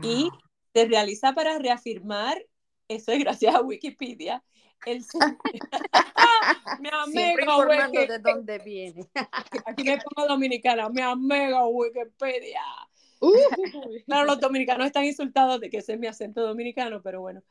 [0.01, 0.27] y
[0.73, 2.43] se realiza para reafirmar,
[2.87, 4.43] eso es gracias a Wikipedia,
[4.87, 5.05] el...
[6.79, 9.07] mi amigo informando Wiki- de dónde viene.
[9.67, 12.63] aquí me pongo dominicana, mi amigo Wikipedia.
[14.05, 17.41] Claro, los dominicanos están insultados de que ese es mi acento dominicano, pero bueno.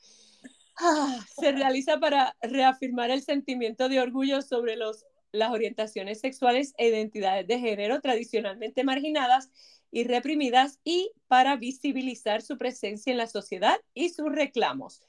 [0.77, 6.89] Ah, se realiza para reafirmar el sentimiento de orgullo sobre los, las orientaciones sexuales e
[6.89, 9.51] identidades de género tradicionalmente marginadas
[9.91, 15.03] y reprimidas y para visibilizar su presencia en la sociedad y sus reclamos.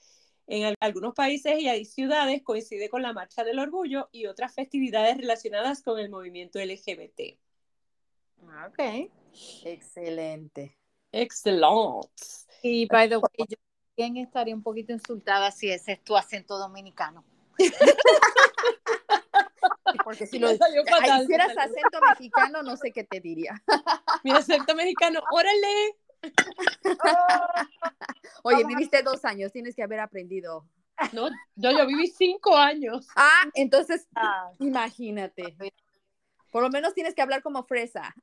[0.47, 5.17] En al- algunos países y ciudades coincide con la Marcha del Orgullo y otras festividades
[5.17, 7.39] relacionadas con el movimiento LGBT.
[8.67, 9.09] Ok.
[9.63, 10.77] Excelente.
[11.11, 12.07] Excelente.
[12.61, 13.57] Y by the way, yo
[13.95, 17.23] también estaría un poquito insultada si ese es tu acento dominicano.
[20.03, 23.61] Porque si lo fatal, hicieras acento mexicano, no sé qué te diría.
[24.23, 25.97] Mi acento mexicano, órale.
[28.43, 30.65] Oye, viviste dos años, tienes que haber aprendido.
[31.11, 33.07] No, yo, yo viví cinco años.
[33.15, 34.07] Ah, entonces,
[34.59, 35.55] imagínate.
[36.53, 38.15] Por lo menos tienes que hablar como fresa.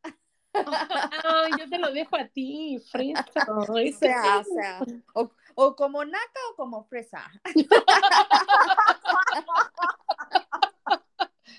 [0.53, 3.26] Ay, yo te lo dejo a ti, fresa.
[3.49, 3.64] O
[3.99, 4.81] sea, o sea,
[5.14, 7.28] o, o como naca o como fresa.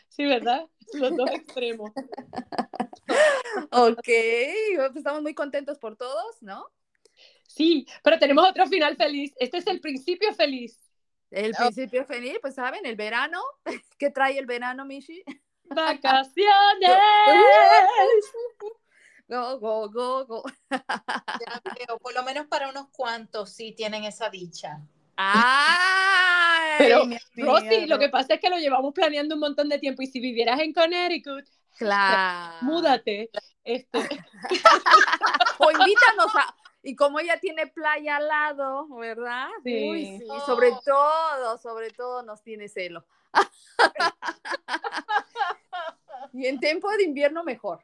[0.07, 0.65] Sí, ¿verdad?
[0.93, 1.91] Los dos extremos.
[3.71, 6.69] Ok, pues estamos muy contentos por todos, ¿no?
[7.47, 9.33] Sí, pero tenemos otro final feliz.
[9.39, 10.79] Este es el principio feliz.
[11.31, 13.41] El principio feliz, pues saben, el verano.
[13.97, 15.23] ¿Qué trae el verano, Mishi?
[15.75, 16.89] Vacaciones.
[19.27, 20.43] Go, go, go, go.
[20.69, 24.81] Ya veo, por lo menos para unos cuantos sí tienen esa dicha.
[25.15, 26.75] ¡Ay!
[26.77, 27.03] Pero,
[27.37, 30.19] Rosy, lo que pasa es que lo llevamos planeando un montón de tiempo y si
[30.19, 31.45] vivieras en Connecticut,
[31.77, 32.57] Claro.
[32.61, 33.29] múdate.
[33.63, 33.99] Este,
[35.59, 36.53] O invítanos a.
[36.83, 39.47] Y como ella tiene playa al lado, ¿verdad?
[39.63, 39.89] Sí.
[39.89, 43.05] Uy, sí, sobre todo, sobre todo nos tiene celo.
[46.33, 47.79] y en tiempo de invierno mejor.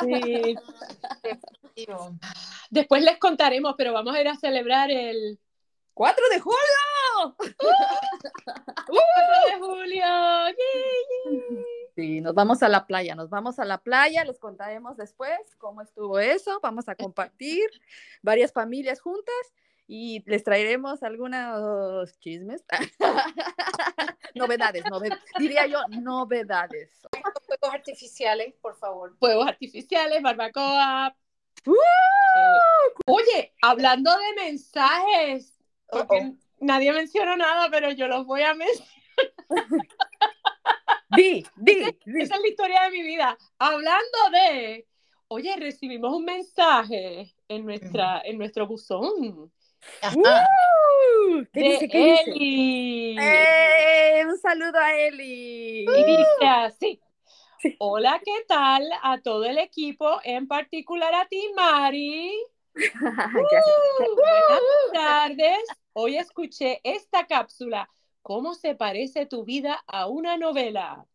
[0.00, 0.56] sí.
[2.70, 5.38] Después les contaremos, pero vamos a ir a celebrar el
[5.94, 7.36] 4 de julio.
[7.36, 7.54] 4
[9.46, 10.04] de julio.
[10.46, 11.64] ¡Yay!
[11.94, 15.80] Sí, nos vamos a la playa, nos vamos a la playa, les contaremos después cómo
[15.80, 17.70] estuvo eso, vamos a compartir
[18.20, 19.54] varias familias juntas
[19.86, 22.64] y les traeremos algunos chismes,
[24.34, 26.90] novedades, noved- diría yo, novedades.
[27.46, 29.16] fuegos artificiales, por favor.
[29.18, 31.14] Fuegos artificiales, barbacoa.
[31.66, 31.72] ¡Uh!
[31.72, 35.54] Eh, oye, hablando de mensajes,
[36.60, 38.88] nadie mencionó nada, pero yo los voy a mencionar.
[41.10, 41.74] Di, di,
[42.04, 42.22] di.
[42.22, 43.36] Esa es la historia de mi vida.
[43.58, 44.86] Hablando de,
[45.28, 49.52] oye, recibimos un mensaje en nuestra, en nuestro buzón.
[50.14, 51.88] Uh, ¿Qué de dice?
[51.88, 52.30] ¿Qué dice?
[52.30, 53.16] Eli.
[53.18, 54.24] ¡Eh!
[54.26, 55.80] Un saludo a Eli.
[55.80, 57.00] Y dice así.
[57.78, 62.34] Hola, ¿qué tal a todo el equipo, en particular a ti, Mari?
[62.74, 64.60] Buenas
[64.92, 65.60] tardes.
[65.94, 67.88] Hoy escuché esta cápsula.
[68.20, 71.06] ¿Cómo se parece tu vida a una novela?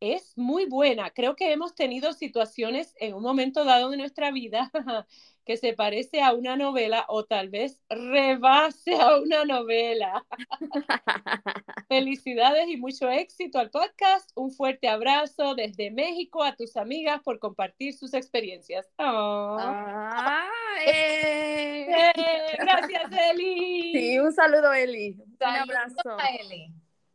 [0.00, 1.10] Es muy buena.
[1.10, 4.70] Creo que hemos tenido situaciones en un momento dado de nuestra vida
[5.44, 10.24] que se parece a una novela o tal vez rebase a una novela.
[11.88, 14.30] Felicidades y mucho éxito al podcast.
[14.36, 18.88] Un fuerte abrazo desde México a tus amigas por compartir sus experiencias.
[18.96, 19.56] Oh.
[19.60, 20.48] Ah,
[20.86, 21.88] eh.
[22.20, 23.92] Eh, gracias, Eli.
[23.92, 25.16] Sí, un saludo, Eli.
[25.40, 26.18] Un abrazo.
[26.18, 26.72] a Eli.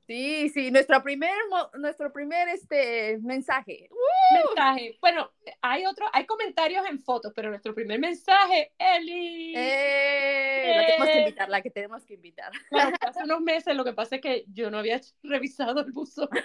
[0.08, 3.90] Sí, sí, nuestro primer, mo- nuestro primer este, mensaje.
[4.32, 4.98] Mensaje.
[5.02, 5.32] Bueno,
[5.62, 9.54] hay otro, hay comentarios en fotos, pero nuestro primer mensaje, Eli.
[9.56, 12.52] Eh, La tenemos que invitar, la que tenemos que invitar.
[12.72, 16.30] Bueno, hace unos meses, lo que pasa es que yo no había revisado el buzón.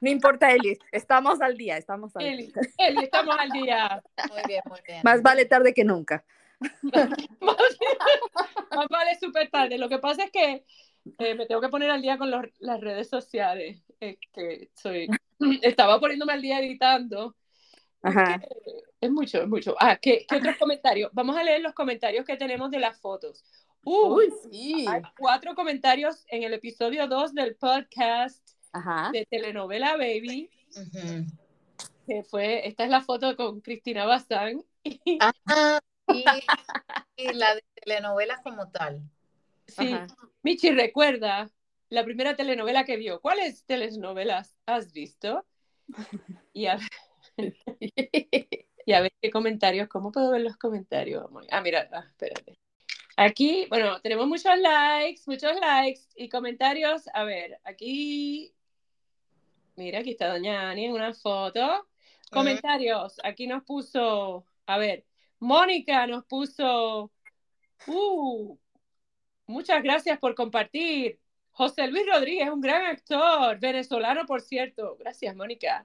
[0.00, 2.62] No importa, Eli, estamos al día, estamos al Eli, día.
[2.78, 4.02] Eli, estamos al día.
[4.30, 5.00] Muy bien, muy bien.
[5.02, 6.24] Más vale tarde que nunca.
[7.40, 9.78] Más vale súper tarde.
[9.78, 10.64] Lo que pasa es que
[11.18, 13.82] eh, me tengo que poner al día con los- las redes sociales.
[14.00, 15.08] Este, soy,
[15.62, 17.34] estaba poniéndome al día editando.
[18.02, 18.40] Ajá.
[19.00, 19.74] Es mucho, es mucho.
[19.80, 21.10] Ah, ¿qué, qué otros comentarios?
[21.12, 23.44] Vamos a leer los comentarios que tenemos de las fotos.
[23.84, 24.86] Uh, Uy, sí.
[24.88, 29.10] hay cuatro comentarios en el episodio 2 del podcast Ajá.
[29.12, 30.50] de telenovela Baby,
[32.06, 34.62] que fue, esta es la foto con Cristina Bazán.
[35.46, 35.78] Ah,
[36.12, 36.24] y,
[37.16, 39.02] y la de telenovelas como tal.
[39.66, 40.06] Sí, Ajá.
[40.42, 41.50] Michi recuerda
[41.90, 43.20] la primera telenovela que vio.
[43.20, 45.44] ¿Cuáles telenovelas has visto?
[46.52, 46.78] Y a,
[48.86, 51.26] y a ver qué comentarios, ¿cómo puedo ver los comentarios?
[51.50, 52.58] Ah, mira, ah, espérate.
[53.16, 57.08] Aquí, bueno, tenemos muchos likes, muchos likes y comentarios.
[57.12, 58.54] A ver, aquí,
[59.76, 61.88] mira, aquí está Doña Ani en una foto.
[62.30, 65.04] Comentarios, aquí nos puso, a ver,
[65.40, 67.10] Mónica nos puso,
[67.86, 68.58] uh,
[69.46, 71.18] muchas gracias por compartir.
[71.50, 74.96] José Luis Rodríguez, un gran actor, venezolano, por cierto.
[74.98, 75.84] Gracias, Mónica.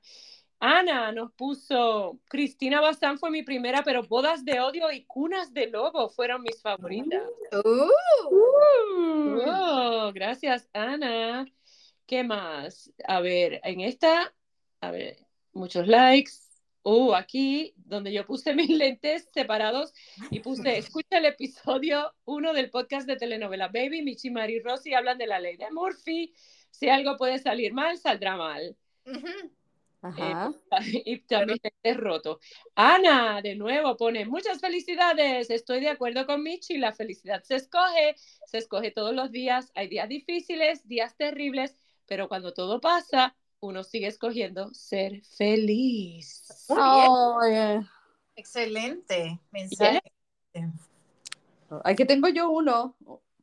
[0.60, 5.68] Ana nos puso, Cristina Bazán fue mi primera, pero Bodas de Odio y Cunas de
[5.68, 7.24] Lobo fueron mis favoritas.
[7.52, 7.90] Uh,
[9.46, 11.46] Oh, gracias, Ana.
[12.06, 12.92] ¿Qué más?
[13.06, 14.34] A ver, en esta,
[14.82, 15.18] a ver,
[15.54, 16.32] muchos likes.
[16.84, 19.94] Uh, aquí, donde yo puse mis lentes separados
[20.30, 24.94] y puse, escucha el episodio 1 del podcast de telenovela Baby, Michi, Mari y Rosy
[24.94, 26.34] hablan de la ley de Murphy.
[26.72, 28.76] Si algo puede salir mal, saldrá mal.
[29.06, 29.54] ujú.
[30.04, 30.52] Ajá.
[31.06, 32.40] Y también es roto.
[32.76, 35.50] Ana, de nuevo, pone muchas felicidades.
[35.50, 36.78] Estoy de acuerdo con Michi.
[36.78, 38.16] La felicidad se escoge,
[38.46, 39.72] se escoge todos los días.
[39.76, 43.34] Hay días difíciles, días terribles, pero cuando todo pasa,
[43.64, 46.44] uno sigue escogiendo ser feliz.
[46.68, 47.80] Oye,
[48.36, 50.02] Excelente mensaje.
[51.86, 52.96] Aquí tengo yo uno.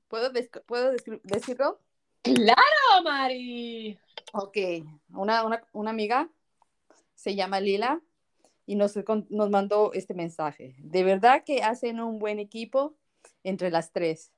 [0.08, 0.30] ¿Puedo,
[0.66, 0.92] ¿puedo
[1.22, 1.80] decirlo?
[2.22, 3.98] ¡Claro, Mari!
[4.34, 4.56] Ok,
[5.14, 6.28] una, una, una amiga
[7.14, 8.02] se llama Lila
[8.66, 8.94] y nos,
[9.30, 10.74] nos mandó este mensaje.
[10.78, 12.94] De verdad que hacen un buen equipo
[13.42, 14.32] entre las tres.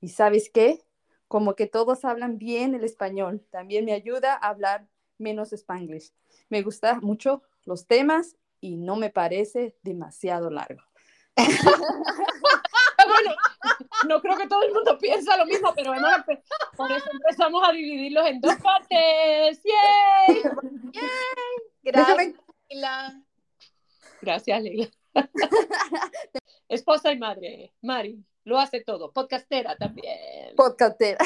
[0.00, 0.82] ¿Y sabes qué?
[1.28, 3.44] Como que todos hablan bien el español.
[3.50, 4.88] También me ayuda a hablar
[5.18, 6.12] menos spanglish.
[6.48, 10.82] Me gustan mucho los temas y no me parece demasiado largo.
[13.08, 13.34] Bueno,
[14.08, 16.42] no creo que todo el mundo piensa lo mismo, pero empe-
[16.76, 19.62] por eso empezamos a dividirlos en dos partes.
[19.62, 20.42] ¡Yay!
[21.82, 22.34] Gracias, Déjame-
[22.68, 23.22] Lila.
[24.20, 24.88] Gracias, Leila.
[26.68, 29.12] Esposa y madre, Mari, lo hace todo.
[29.12, 30.56] Podcastera también.
[30.56, 31.24] Podcastera.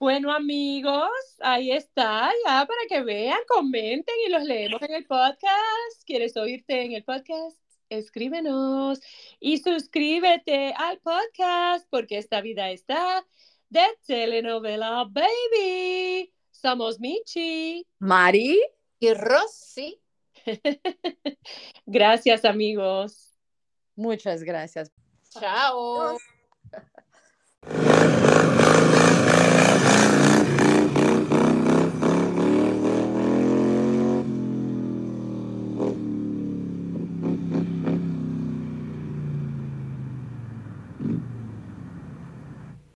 [0.00, 6.02] Bueno, amigos, ahí está, ya para que vean, comenten y los leemos en el podcast.
[6.06, 7.58] ¿Quieres oírte en el podcast?
[7.90, 8.98] Escríbenos
[9.40, 13.26] y suscríbete al podcast porque esta vida está
[13.68, 16.32] de telenovela baby.
[16.50, 17.86] Somos Michi.
[17.98, 18.58] Mari.
[19.00, 20.00] Y Rosy.
[21.84, 23.36] Gracias, amigos.
[23.96, 24.90] Muchas gracias.
[25.28, 26.16] Chao.